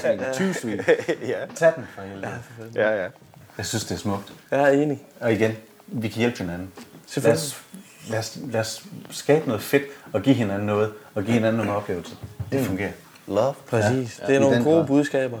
[0.00, 0.20] svin.
[0.32, 0.80] 20 svin.
[1.26, 1.34] ja.
[1.56, 2.28] Tag den for helvede.
[2.74, 3.08] ja, ja.
[3.58, 4.32] Jeg synes, det er smukt.
[4.50, 5.02] Jeg er enig.
[5.20, 6.70] Og igen, vi kan hjælpe hinanden.
[6.76, 7.40] Lad Selvfølgelig.
[7.42, 7.56] os,
[8.08, 9.82] lad, os, lad os skabe noget fedt,
[10.12, 12.16] og give hinanden noget, og give hinanden nogle oplevelser.
[12.52, 12.90] Det fungerer.
[13.26, 13.54] Love.
[13.70, 14.18] Præcis.
[14.22, 14.86] Ja, Det er i nogle gode grad.
[14.86, 15.38] budskaber.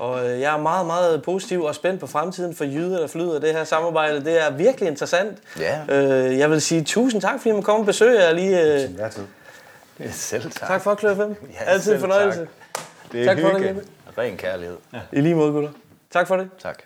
[0.00, 3.40] Og øh, jeg er meget, meget positiv og spændt på fremtiden for Jyder, der flyder
[3.40, 4.24] det her samarbejde.
[4.24, 5.38] Det er virkelig interessant.
[5.58, 5.80] Ja.
[5.88, 8.62] Øh, jeg vil sige tusind tak, fordi må komme og besøge jer lige.
[8.62, 9.22] Øh, Ja, tid.
[10.12, 10.68] Selv tak.
[10.68, 11.36] tak for Klør 5.
[11.60, 12.38] Ja, Altid en fornøjelse.
[12.38, 12.48] tak.
[13.12, 13.80] Det er Tak for det, hygge.
[14.18, 14.76] Ren kærlighed.
[15.12, 15.70] I lige måde, gutter.
[16.10, 16.48] Tak for det.
[16.62, 16.78] Tak.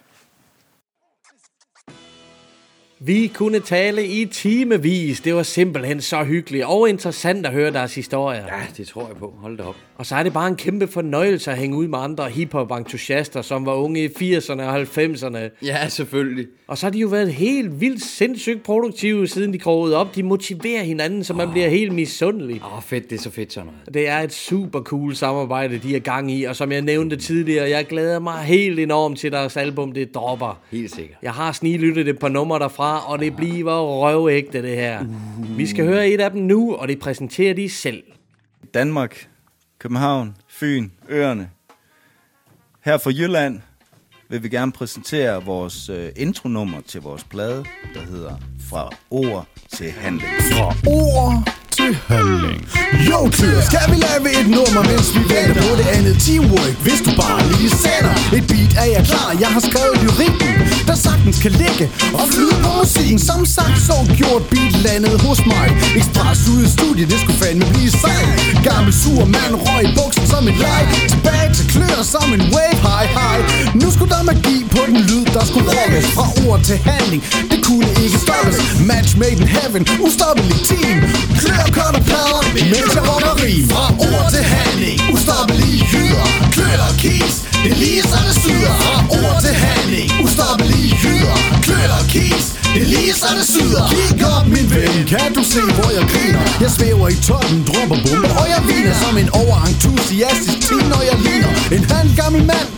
[3.07, 5.21] Vi kunne tale i timevis.
[5.21, 8.43] Det var simpelthen så hyggeligt og interessant at høre deres historier.
[8.43, 9.35] Ja, det tror jeg på.
[9.41, 9.77] Hold da op.
[9.97, 13.67] Og så er det bare en kæmpe fornøjelse at hænge ud med andre hiphop-entusiaster, som
[13.67, 15.39] var unge i 80'erne og 90'erne.
[15.63, 16.47] Ja, selvfølgelig.
[16.69, 20.15] Og så har de jo været helt vildt sindssygt produktive, siden de krogede op.
[20.15, 22.63] De motiverer hinanden, så man bliver helt misundelig.
[22.65, 23.11] Åh, oh, fedt.
[23.11, 23.95] Det er så fedt sådan noget.
[23.95, 27.69] Det er et super cool samarbejde, de er gang i, og som jeg nævnte tidligere,
[27.69, 30.61] jeg glæder mig helt enormt til deres album, det dropper.
[30.71, 31.19] Helt sikkert.
[31.23, 35.05] Jeg har snilyttet et par numre derfra, og det bliver røvægte, det her.
[35.57, 38.03] Vi skal høre et af dem nu, og det præsenterer de selv.
[38.75, 39.29] Danmark,
[39.79, 41.51] København, Fyn, Øerne.
[42.85, 43.61] Her fra Jylland
[44.31, 47.65] vil vi gerne præsentere vores øh, intronummer til vores plade,
[47.95, 48.35] der hedder
[48.71, 50.31] Fra ord til handling.
[50.53, 51.35] Fra ord
[51.79, 52.61] til handling.
[53.11, 56.75] Jo, Tyr, skal vi lave et nummer, mens vi venter på det andet teamwork?
[56.87, 59.29] Hvis du bare lige sætter et beat, er jeg klar.
[59.45, 60.51] Jeg har skrevet lyrikken,
[60.89, 61.85] der sagtens kan ligge
[62.19, 63.19] og flyde på musikken.
[63.31, 65.67] Som sagt, så gjort beat landet hos mig.
[66.01, 68.23] Express ud i studiet, det skulle fandme blive sej.
[68.69, 70.83] Gammel sur mand røg i buksen som et leg.
[71.13, 73.39] Tilbage til klør som en wave, hej hej
[73.83, 77.23] Nu skulle der magi på den lyd, der skulle rockes fra ord til handling.
[77.51, 78.57] Det kunne ikke stoppes.
[78.91, 80.97] Match made in heaven, ustoppelig team.
[81.41, 86.81] Klør, cut og plader, mens jeg rocker rim Fra ord til handling, ustoppelige hyder Klør
[86.89, 88.75] og kis, det er lige så det syder.
[89.11, 91.37] Ord til handling, ustoppelige jyder.
[91.63, 93.85] Klør og kis, det er lige så det syder.
[93.91, 96.41] Kig op, min ven, kan du se, hvor jeg griner?
[96.65, 101.17] Jeg svæver i toppen, dropper bomber, og jeg viner som en overentusiastisk teen, når jeg
[101.27, 102.69] ligner en halvgammel mand.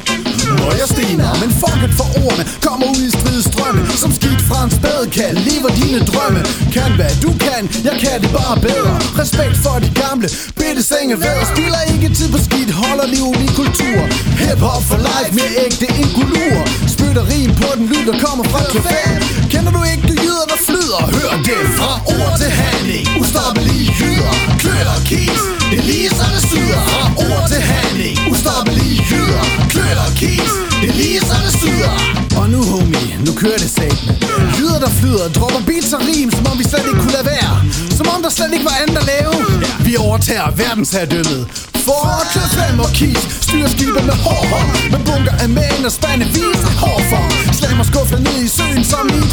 [0.61, 4.71] Når jeg stener, men fucket for ordene Kommer ud i stridstrømme Som skidt fra en
[4.79, 6.41] spædekald Lever dine drømme.
[6.75, 8.95] Kan hvad du kan, jeg kan det bare bedre.
[9.23, 10.29] Respekt for de gamle
[10.61, 12.71] Bitte senge ved Spiller ikke tid på skidt.
[12.83, 14.01] Holder liv i kultur.
[14.43, 16.57] Hip-hop for life med ægte inkulur.
[17.17, 20.59] Spytter rim på den lyd, der kommer fra klaveren Kender du ikke det jyder, der
[20.69, 21.01] flyder?
[21.17, 23.05] Hør det fra ord til handling.
[23.21, 25.41] Ustoppelige jyder Klør og kis.
[25.71, 26.81] Det er lige så det syder.
[26.91, 28.17] Fra ord til handling.
[28.33, 30.53] Ustoppelige jyder Klør og kis.
[30.81, 31.95] Det er lige så det syder.
[32.41, 34.13] Og nu homie, nu kører det satme
[34.57, 37.53] Jyder der flyder, dropper beats og rim Som om vi slet ikke kunne lade være.
[37.99, 39.35] Som om der slet ikke var andet at lave.
[39.89, 41.43] Vi overtager verdensherredømmet
[41.87, 43.23] for til fem og kis.
[43.47, 47.85] Styrer skibet med hård hånd Med bunker af mænd og spande vis af hårfond Slammer
[47.91, 49.33] skuffer ned i søen som i et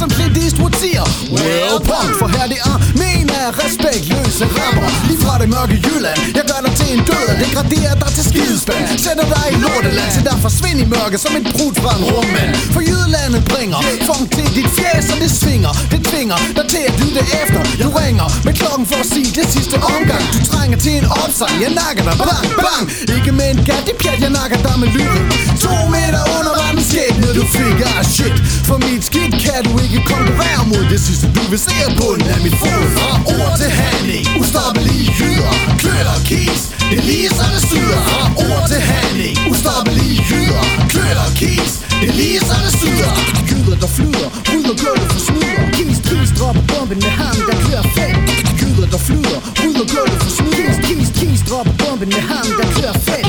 [0.00, 1.04] Som Clint Eastwood siger
[1.36, 2.10] Well punk.
[2.20, 6.18] For her det er men af respektløse rammer Lige fra det mørke Jylland.
[6.38, 8.82] Jeg gør dig til en død og degraderer dig til skidespand.
[9.04, 12.50] Sætter dig i lorteland Til der forsvind i mørke som en brud fra en rummand
[12.74, 15.72] For jydelandet bringer funk til dit fjæs og det svinger.
[15.92, 17.60] Det tvinger dig til at lytte efter.
[17.82, 20.22] Du ringer med klokken for at sige det sidste omgang.
[20.34, 21.54] Du trænger til en opsang.
[21.68, 22.14] Jeg nakker dig.
[22.18, 22.84] Bang bang.
[23.16, 25.24] Ikke med en kat, det pjat Jeg nakker dig med lyrik
[25.62, 26.57] To meter under
[26.90, 28.36] skæbne du fik Ah shit.
[28.68, 32.28] For mit skidt kan du ikke konkurrere mod Det sidste du vil se er bunden
[32.34, 34.24] af mit fod Fra ord til handling.
[34.40, 36.62] Ustoppelige jyder Klør og kis.
[36.90, 39.34] Det lige så det syder Fra ord til handling.
[39.52, 41.72] Ustoppelige jyder Klør og kis.
[42.02, 43.12] Det lige så det syder
[43.50, 44.28] Gyder der flyder.
[44.50, 48.16] Rydder gulvet for snyder Kis, kis, dropper bomben med ham der klør fedt
[48.60, 49.38] Gyder der flyder.
[49.62, 53.27] Rydder gulvet for snyder Kis, Kis, kis, dropper bomben med ham der klør fedt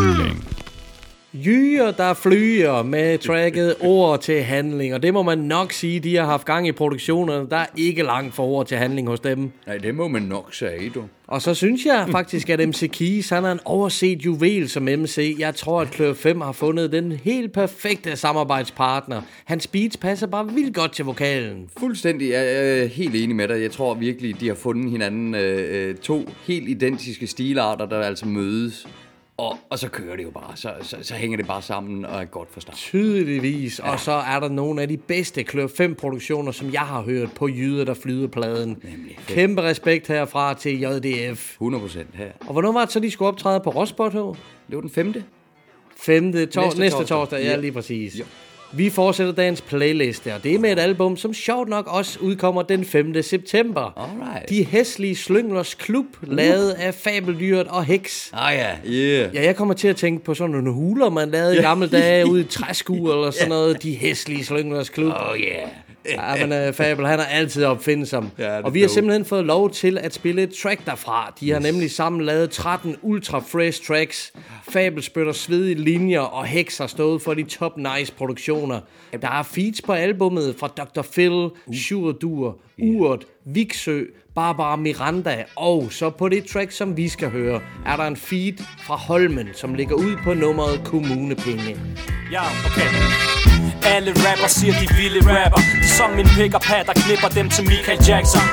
[0.00, 0.50] handling
[1.32, 6.16] Jyer, der flyer med tracket ord til handling, og det må man nok sige, de
[6.16, 7.50] har haft gang i produktionerne.
[7.50, 9.50] Der er ikke langt for ord til handling hos dem.
[9.66, 11.04] Nej, det må man nok sige, du.
[11.26, 15.36] Og så synes jeg faktisk, at MC Keys, han er en overset juvel som MC.
[15.38, 19.22] Jeg tror, at Klør 5 har fundet den helt perfekte samarbejdspartner.
[19.44, 21.68] Hans beats passer bare vildt godt til vokalen.
[21.78, 22.30] Fuldstændig.
[22.30, 23.62] Jeg er helt enig med dig.
[23.62, 28.26] Jeg tror virkelig, de har fundet hinanden øh, øh, to helt identiske stilarter, der altså
[28.26, 28.86] mødes.
[29.40, 30.52] Og, og så kører det jo bare.
[30.56, 32.76] Så, så, så hænger det bare sammen og er godt for start.
[32.76, 33.78] Tydeligvis.
[33.84, 33.90] Ja.
[33.92, 37.32] Og så er der nogle af de bedste Klør 5 produktioner, som jeg har hørt
[37.32, 38.68] på Jyder, der flyder pladen.
[38.68, 39.18] Nemlig.
[39.28, 41.56] Kæmpe respekt herfra til JDF.
[41.62, 42.30] 100% her.
[42.40, 44.12] Og hvornår var det så, de skulle optræde på Rospot?
[44.12, 44.20] Det
[44.70, 45.24] var den femte.
[45.96, 47.16] Femte, tor- næste, Næste torsdag.
[47.16, 48.18] torsdag, ja, lige præcis.
[48.18, 48.24] Ja.
[48.72, 52.62] Vi fortsætter dagens playliste, og det er med et album, som sjovt nok også udkommer
[52.62, 53.22] den 5.
[53.22, 53.80] september.
[53.96, 54.48] Alright.
[54.48, 58.30] De Hæslige Slynglers Klub, lavet af Fabeldyret og Heks.
[58.32, 59.34] Ah ja, yeah.
[59.34, 62.30] Ja, jeg kommer til at tænke på sådan nogle huler, man lavede i gamle dage
[62.30, 63.82] ude i træskuer eller sådan noget.
[63.82, 65.12] De Hæslige Slynglers Klub.
[65.12, 65.68] Oh yeah.
[66.10, 68.30] Ja, men uh, Fabel, han er altid opfindsom.
[68.38, 71.32] Ja, og vi har simpelthen fået lov til at spille et track derfra.
[71.40, 74.32] De har nemlig sammen lavet 13 ultra fresh tracks.
[74.70, 78.80] Fabel spytter svedige linjer, og Hex har stået for de top nice produktioner.
[79.22, 81.02] Der er feats på albummet fra Dr.
[81.02, 81.74] Phil, Uh.
[81.74, 84.02] Shuradur, Urt, Viksø,
[84.34, 88.64] Barbara Miranda, og så på det track, som vi skal høre, er der en feed
[88.86, 91.76] fra Holmen, som ligger ud på nummeret Kommunepenge.
[92.32, 93.29] Ja, okay.
[93.84, 95.60] Alle rapper siger, de vilde rapper.
[95.60, 98.46] De er som min pick og der klipper dem til Michael Jackson.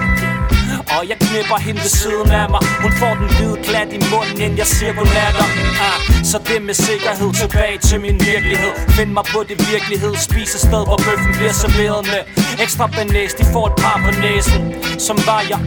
[0.96, 2.62] Og jeg knipper hende ved siden af mig.
[2.84, 5.48] Hun får den hvide klat i munden, inden jeg siger godnatter
[5.88, 6.00] ah,
[6.32, 8.74] Så det med sikkerhed tilbage til min virkelighed.
[8.98, 12.22] Find mig på det virkelighed Spise sted, hvor bøffen bliver serveret med.
[12.64, 14.62] Ekstra banæs, de får et par på næsen.
[15.08, 15.60] Som var jeg.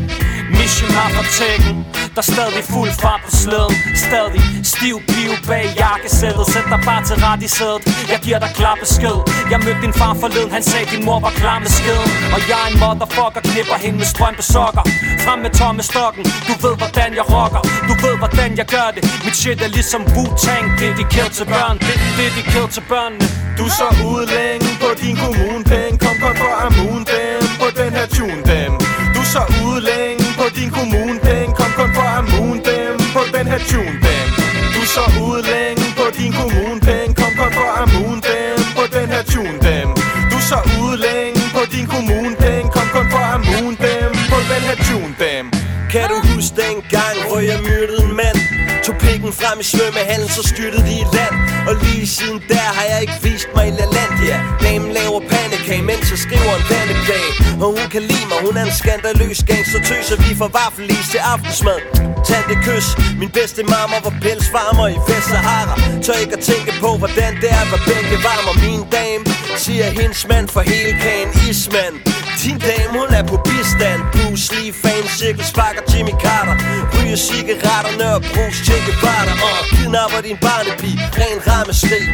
[0.60, 1.76] Mishima fra tækken
[2.14, 3.76] Der er stadig fuld fart på slæden.
[4.06, 4.42] Stadig
[4.72, 7.82] stiv piv bag jakkesættet Sæt dig bare til ret i sædet.
[8.12, 9.16] Jeg giver dig klar besked.
[9.52, 10.50] Jeg mødte din far forleden.
[10.56, 12.10] Han sagde din mor var klar med skeden.
[12.34, 14.84] Og jeg er en motherfucker Knipper hende med strømpe sokker.
[15.24, 16.24] Frem med tomme stokken.
[16.48, 17.62] Du ved hvordan jeg rocker.
[17.88, 19.02] Du ved hvordan jeg gør det.
[19.24, 20.64] Mit shit er ligesom Wu-Tang.
[20.82, 21.76] Dedikeret til børn.
[21.86, 23.26] Det dedikeret til børnene.
[23.58, 25.94] Du så ude længe på din kommunepenge.
[26.04, 28.72] Kom godt for Amun dem På den her tune dem
[29.16, 33.60] Du så ude længe på din kommunepenge Kom kun for Amun dem På den her
[33.70, 34.26] tune dem.
[34.74, 39.22] Du så ude længe på din kommunepenge Kom kun for Amun dem På den her
[39.32, 39.88] tune dem.
[40.32, 44.76] Du så ude længe på din kommunepenge Kom kun for Amun dem På den her
[44.88, 45.44] tune dem.
[45.92, 48.38] Kan du huske dengang, hvor jeg myrdede en mand?
[48.84, 51.34] Tog pikken frem i svømmehallen, så styrtede de i land.
[51.68, 55.20] Og lige siden der har jeg ikke vist mig i LaLandia Damen laver
[55.50, 57.26] pandekage, mens jeg skriver en vandeplag
[57.64, 59.64] Og hun kan lide mig, hun er en skandaløs gang.
[59.72, 61.80] Så tøser vi for vaffelis til aftensmad.
[62.28, 62.86] Tag det kys,
[63.20, 65.74] min bedste mamma var pelsvarmer i Vestsahara.
[66.04, 68.54] Tør ikke at tænke på, hvordan det er, hvad bænke varmer.
[68.64, 69.24] Min dame
[69.64, 71.94] siger hendes mand for hele kagen Ismand.
[72.42, 74.00] Din dame, hun er på bistand.
[74.14, 76.56] Bruce Lee, fan, cirkel, sparker Jimmy Carter.
[76.94, 82.04] Ryger cigaretterne og Bruce Che Guevara Og kidnapper din barnepige, ren rammesteg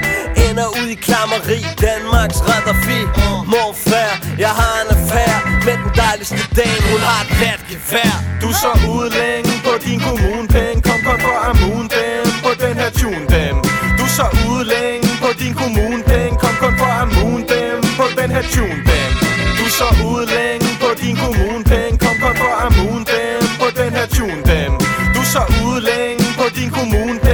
[0.44, 3.00] Ender ud i klammeri, Danmarks Raddafi
[3.52, 4.12] Morfær,
[4.44, 8.14] jeg har en affære Med den dejligste dame, hun har et plat gevær.
[8.42, 10.78] Du så ude længe på din kommunepenge.
[10.88, 13.54] Kom godt for Amun dem På den her tune dem.
[13.98, 16.34] Du så ude længe på din kommunepenge.
[16.42, 19.10] Kom godt for Amun dem På den her tune dem.
[19.58, 21.96] Du så ude længe på din kommunepenge.
[22.04, 24.70] Kom godt for Amun dem På den her tune dem.
[25.14, 27.25] Du så ude længe på din kommunepenge.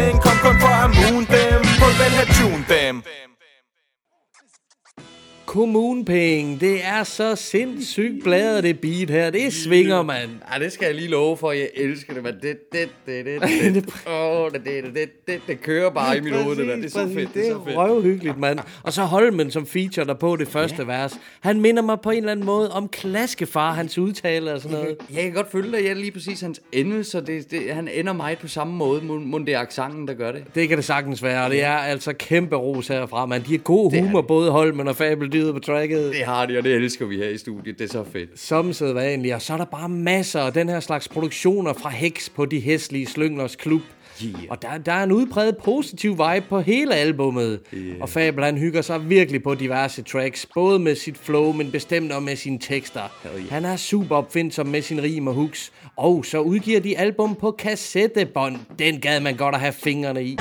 [5.52, 9.30] Kommunepenge, det er så sindssygt bladet det beat her.
[9.30, 10.30] Det svinger, mand.
[10.54, 11.52] Ja, det skal jeg lige love for.
[11.52, 15.40] Jeg elsker det, men det, det, det, det, det, det, oh, det, det, det, det,
[15.46, 16.76] det, kører bare i mit hoved, det der.
[16.76, 17.76] Det er så fedt, det er er så fedt.
[17.76, 18.58] røvhyggeligt, mand.
[18.82, 20.84] Og så Holmen som feature der på det første ja.
[20.84, 21.12] vers.
[21.40, 24.96] Han minder mig på en eller anden måde om klaskefar, hans udtale og sådan noget.
[25.14, 25.84] Jeg kan godt følge dig.
[25.84, 29.04] Jeg er lige præcis hans ende, så det, det, han ender mig på samme måde.
[29.04, 30.44] Må, må det er accenten, der gør det.
[30.54, 33.42] Det kan det sagtens være, og det er altså kæmpe ros herfra, man.
[33.42, 34.96] De har god humor, både Holmen og
[35.42, 36.12] Fabeldyret på tracket.
[36.12, 37.78] Det har de, og det elsker vi her i studiet.
[37.78, 38.40] Det er så fedt.
[38.40, 42.30] Som sædvanligt, og så er der bare masser af den her slags produktioner fra Hex
[42.30, 43.80] på de hæslige slyngers klub.
[44.24, 44.34] Yeah.
[44.50, 47.60] Og der, der er en udpræget positiv vibe på hele albummet.
[47.74, 47.96] Yeah.
[48.00, 52.12] Og Fabel han hygger sig virkelig på diverse tracks, både med sit flow, men bestemt
[52.12, 53.02] også med sine tekster.
[53.36, 53.48] yeah.
[53.50, 55.72] Han er super opfindsom med sin rim og hooks.
[55.96, 58.56] Og så udgiver de album på kassettebånd.
[58.78, 60.38] Den gad man godt at have fingrene i.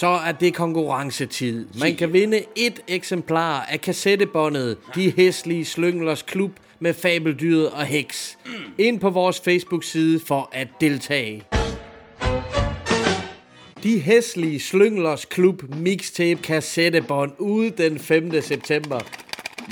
[0.00, 1.66] Så er det konkurrencetid.
[1.80, 8.36] Man kan vinde et eksemplar af kassettebåndet De Hæslige Slynglers Klub med Fabeldyret og Hex.
[8.78, 11.42] Ind på vores Facebook-side for at deltage.
[13.82, 18.42] De Hæslige Slynglers Klub mixtape kassettebånd ude den 5.
[18.42, 19.00] september.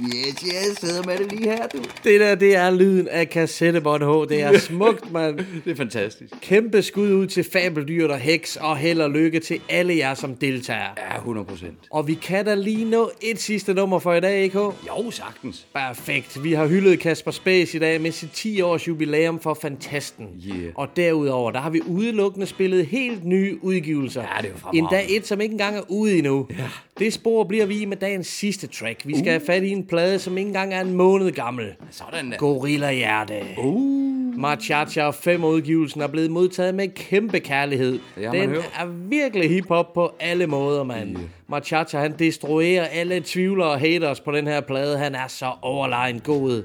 [0.03, 1.79] Yes, yes, sidder med det lige her, du.
[2.05, 4.29] Det der, det er lyden af kassettebånd H.
[4.29, 5.39] Det er smukt, mand.
[5.65, 6.35] Det er fantastisk.
[6.43, 10.35] Kæmpe skud ud til Fabeldyret og Hex, og held og lykke til alle jer, som
[10.37, 10.89] deltager.
[11.11, 11.75] Ja, 100 procent.
[11.91, 14.59] Og vi kan da lige nå et sidste nummer for i dag, ikke?
[14.59, 15.67] Jo, sagtens.
[15.75, 16.45] Perfekt.
[16.45, 20.27] Vi har hyldet Kasper Space i dag med sit 10 års jubilæum for Fantasten.
[20.49, 20.73] Yeah.
[20.75, 24.23] Og derudover, der har vi udelukkende spillet helt nye udgivelser.
[24.23, 24.79] Ja, det er jo.
[24.79, 26.47] Endda et, som ikke engang er ude endnu.
[26.59, 26.65] Ja.
[26.99, 29.07] Det spor bliver vi i med dagens sidste track.
[29.07, 29.33] Vi skal uh.
[29.33, 31.67] have fat i en plade, som ikke engang er en måned gammel.
[31.91, 32.37] Sådan der.
[32.37, 33.35] Gorilla Hjerte.
[33.59, 34.09] Uh.
[34.39, 37.99] Machacha og fem udgivelsen er blevet modtaget med kæmpe kærlighed.
[38.17, 38.73] Man Den hørt.
[38.79, 41.11] er virkelig hiphop på alle måder, mand.
[41.11, 41.29] Yeah.
[41.49, 44.99] Machacha, han destruerer alle tvivlere og haters på den her plade.
[44.99, 46.63] Han er så overlegen god.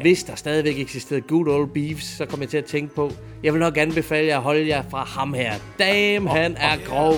[0.00, 3.10] Hvis der stadigvæk eksisterede good old beefs, så kommer jeg til at tænke på,
[3.42, 5.52] jeg vil nok anbefale jer at holde jer fra ham her.
[5.78, 7.14] Damn, han er grov.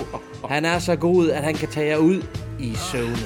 [0.49, 2.21] Han er så god, at han kan tage jer ud
[2.59, 3.25] i søvne.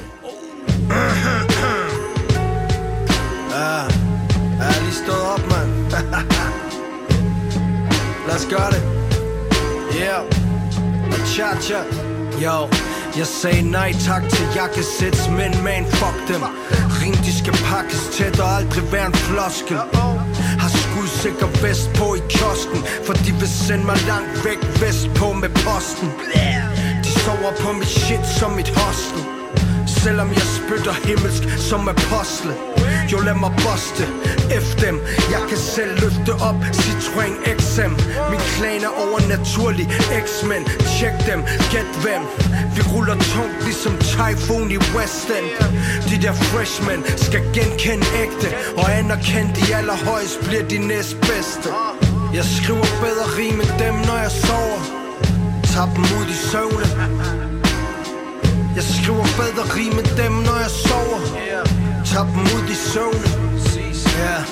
[3.49, 3.83] Ja,
[4.59, 5.91] jeg er lige stået op, mand.
[8.27, 8.83] Lad os gøre det.
[10.01, 10.23] Yeah.
[11.25, 11.79] Cha-cha.
[12.43, 12.67] Yo,
[13.17, 16.41] jeg sagde nej tak til jakkesæts, men man, fuck dem.
[17.01, 19.77] Ring, de skal pakkes tæt og aldrig være en floskel.
[20.59, 25.33] Har skudsikker vest på i kiosken, for de vil sende mig langt væk vest på
[25.33, 26.11] med posten.
[27.23, 29.21] Sover på mit shit som mit hostel.
[29.87, 32.53] Selvom jeg spytter himmelsk som apostle.
[33.11, 34.05] Jo lad mig boste
[34.65, 34.95] F dem.
[35.33, 37.93] Jeg kan selv løfte op Citroën XM
[38.31, 39.87] Min klan er overnaturlig
[40.25, 40.63] X-Men.
[40.97, 41.39] Check dem.
[41.73, 42.23] Gæt hvem?
[42.75, 45.47] Vi ruller tungt ligesom Typhoon i West End.
[46.09, 48.47] De der freshmen skal genkende ægte
[48.77, 51.69] Og anerkende de allerhøjst bliver de næstbedste.
[52.37, 55.02] Jeg skriver bedre rim end dem når jeg sover
[55.73, 56.85] tager dem ud i søvne.
[58.75, 61.19] Jeg skriver bedre rim end dem, når jeg sover.
[62.05, 63.27] Tag dem ud i søvne.
[64.19, 64.43] Yeah.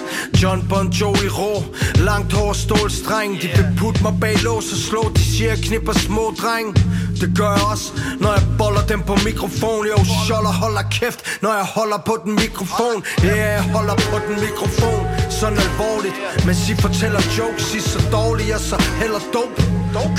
[0.41, 1.63] John Bon Jovi rå.
[1.95, 5.11] Langt hår stålstreng De vil putte mig bag lås og slå.
[5.15, 6.76] De siger jeg knipper små dreng.
[7.22, 9.86] Det gør jeg også Når jeg boller dem på mikrofon.
[9.86, 9.97] Jo,
[10.28, 12.97] sjoller holder kæft Når jeg holder på den mikrofon.
[13.24, 15.20] Ja, yeah, jeg holder på den mikrofon.
[15.42, 19.62] Sådan alvorligt Mens I fortæller jokes I så dårlige Og så heller dope.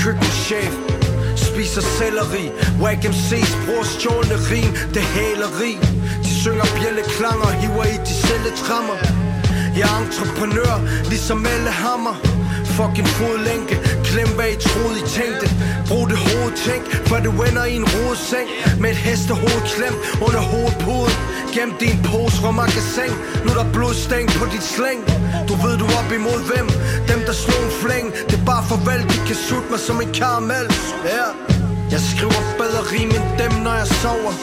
[0.03, 0.73] Køkkenchef
[1.47, 2.45] Spiser selleri
[2.81, 5.73] Wack MC's bruger stjålne rim Det hæleri
[6.23, 8.97] De synger bjælleklang og hiver i de celletrammer
[9.79, 10.73] Jeg er entreprenør
[11.11, 12.15] Ligesom alle hammer.
[12.77, 13.75] Fucking fodlænke
[16.65, 18.47] tænk For du ender i en rodeseng
[18.81, 21.15] Med et hestehoved klemt under hovedpuden.
[21.55, 24.99] Gem din pose fra magasin Nu er der blodstæng på dit slæng.
[25.49, 26.67] Du ved du op imod hvem?
[27.11, 28.07] Dem der slog en flæng.
[28.29, 30.67] Det er bare farvel De kan sutte mig som en karamel.
[31.17, 31.27] Ja.
[31.93, 34.33] Jeg skriver bedre rim end dem når jeg sover.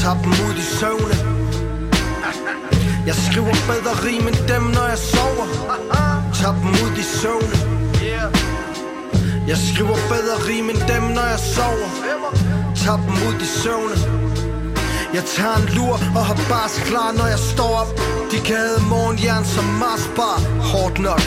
[0.00, 1.14] Tag dem ud i søvne.
[3.06, 5.46] Jeg skriver bedre rim end dem når jeg sover.
[6.34, 7.73] Tag dem ud i søvne.
[9.48, 11.90] Jeg skriver bedre rim end dem når jeg sover
[12.76, 13.96] Tag dem ud i søvne
[15.14, 17.86] jeg tager en lur og har bars klar, når jeg står op
[18.30, 20.38] De kan have morgenjern som Mars bar
[20.70, 21.20] Hårdt nok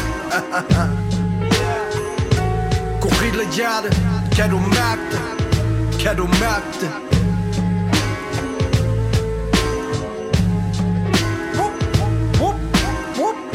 [3.02, 3.90] Gorilla hjerte
[4.36, 5.22] Kan du mærke det?
[6.00, 6.92] Kan du mærke det?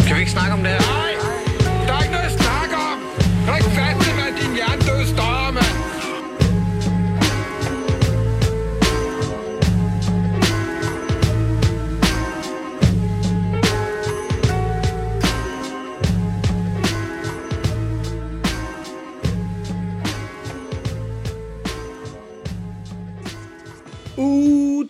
[0.06, 1.01] Kan vi ikke snakke om det her?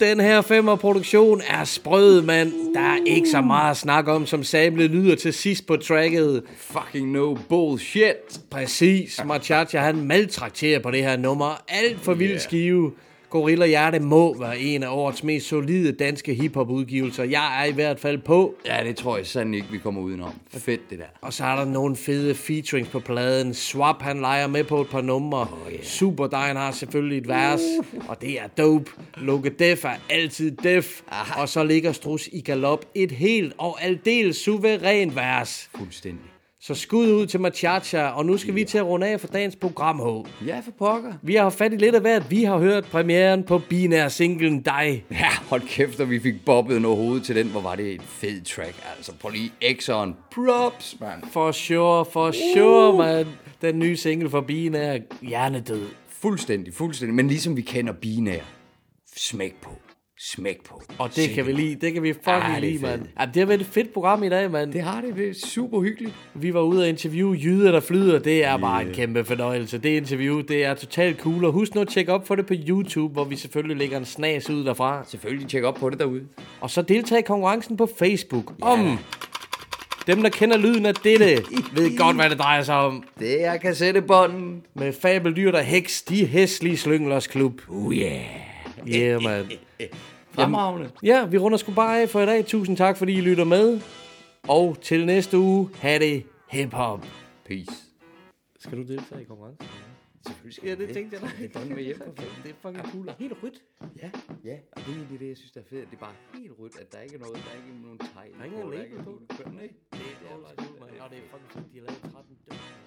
[0.02, 2.52] Den her femmerproduktion er sprød, mand.
[2.74, 6.42] Der er ikke så meget at snakke om, som samlet lyder til sidst på tracket.
[6.56, 8.40] Fucking no bullshit.
[8.50, 9.20] Præcis.
[9.24, 11.62] Machacha, han maltrakterer på det her nummer.
[11.68, 12.92] Alt for vild skive.
[13.32, 17.24] Gorilla Hjerte må være en af årets mest solide danske hiphop-udgivelser.
[17.24, 18.54] Jeg er i hvert fald på.
[18.66, 20.32] Ja, det tror jeg sandelig ikke, vi kommer udenom.
[20.50, 21.04] Fedt, det der.
[21.20, 23.54] Og så er der nogle fede featurings på pladen.
[23.54, 25.40] Swap, han leger med på et par numre.
[25.40, 25.84] Oh, yeah.
[25.84, 27.60] Super Dine har selvfølgelig et vers,
[28.08, 28.90] og det er dope.
[29.16, 31.00] Lukke Def er altid def.
[31.08, 31.40] Aha.
[31.40, 35.70] Og så ligger Strus i galop et helt og aldeles suveræn vers.
[35.74, 36.31] Fuldstændig.
[36.64, 39.56] Så skud ud til Machacha, og nu skal vi til at runde af for dagens
[39.56, 40.46] program, H.
[40.46, 41.12] Ja, for pokker.
[41.22, 42.30] Vi har fat i lidt af hvert.
[42.30, 45.04] Vi har hørt premieren på binær singlen Dig.
[45.10, 47.46] Ja, hold kæft, og vi fik bobbet noget hoved til den.
[47.46, 48.74] Hvor var det et fed track.
[48.96, 50.16] Altså, prøv lige Exxon.
[50.34, 51.30] Props, man.
[51.32, 53.26] For sure, for sure, man.
[53.62, 55.88] Den nye single for binær hjernedød.
[56.08, 57.14] Fuldstændig, fuldstændig.
[57.14, 58.40] Men ligesom vi kender binær.
[59.16, 59.70] Smæk på.
[60.24, 60.82] Smæk på.
[60.98, 61.74] Og det kan vi lide.
[61.86, 63.02] Det kan vi fucking Ah, er lide, mand.
[63.20, 64.72] Ja, det har været et fedt program i dag, mand.
[64.72, 65.16] Det har det.
[65.16, 66.14] Det er super hyggeligt.
[66.34, 68.18] Vi var ude og interviewe jyder, der flyder.
[68.18, 69.78] Det er bare en kæmpe fornøjelse.
[69.78, 71.44] Det interview, det er totalt cool.
[71.44, 74.04] Og husk nu at tjekke op for det på YouTube, hvor vi selvfølgelig lægger en
[74.04, 75.04] snas ud derfra.
[75.08, 76.22] Selvfølgelig tjek op på det derude.
[76.60, 78.52] Og så deltag i konkurrencen på Facebook.
[78.60, 78.66] Ja.
[78.66, 78.98] Om
[80.06, 81.26] dem, der kender lyden af dette,
[81.76, 83.04] ved godt, hvad det drejer sig om.
[83.18, 84.62] Det er kassettebånden.
[84.74, 87.60] Med fabeldyr, der heks, de hæslige slynglers klub.
[87.68, 88.20] Oh yeah.
[88.88, 89.44] Yeah, man.
[90.32, 90.90] Fremragende.
[91.02, 92.46] Ja, vi runder sgu bare af for i dag.
[92.46, 93.80] Tusind tak, fordi I lytter med.
[94.48, 97.06] Og til næste uge, ha' det hip-hop.
[97.44, 97.72] Peace.
[98.60, 99.68] Skal du deltage i konkurrencen?
[100.26, 102.00] Selvfølgelig skal det tænkte jeg Det er med hjem.
[102.44, 103.08] Det er fucking cool.
[103.08, 103.58] Og helt rødt.
[104.02, 104.10] Ja,
[104.44, 104.56] ja.
[104.72, 105.90] Og det er egentlig det, jeg synes, der er fedt.
[105.90, 108.32] Det er bare helt rødt, at der ikke er noget, der er ikke nogen tegn.
[108.36, 109.12] Der er ingen label på.
[109.58, 111.00] Nej, Det er, det bare man.
[111.04, 112.81] Og det er fucking fedt, de har lavet 13 døgn.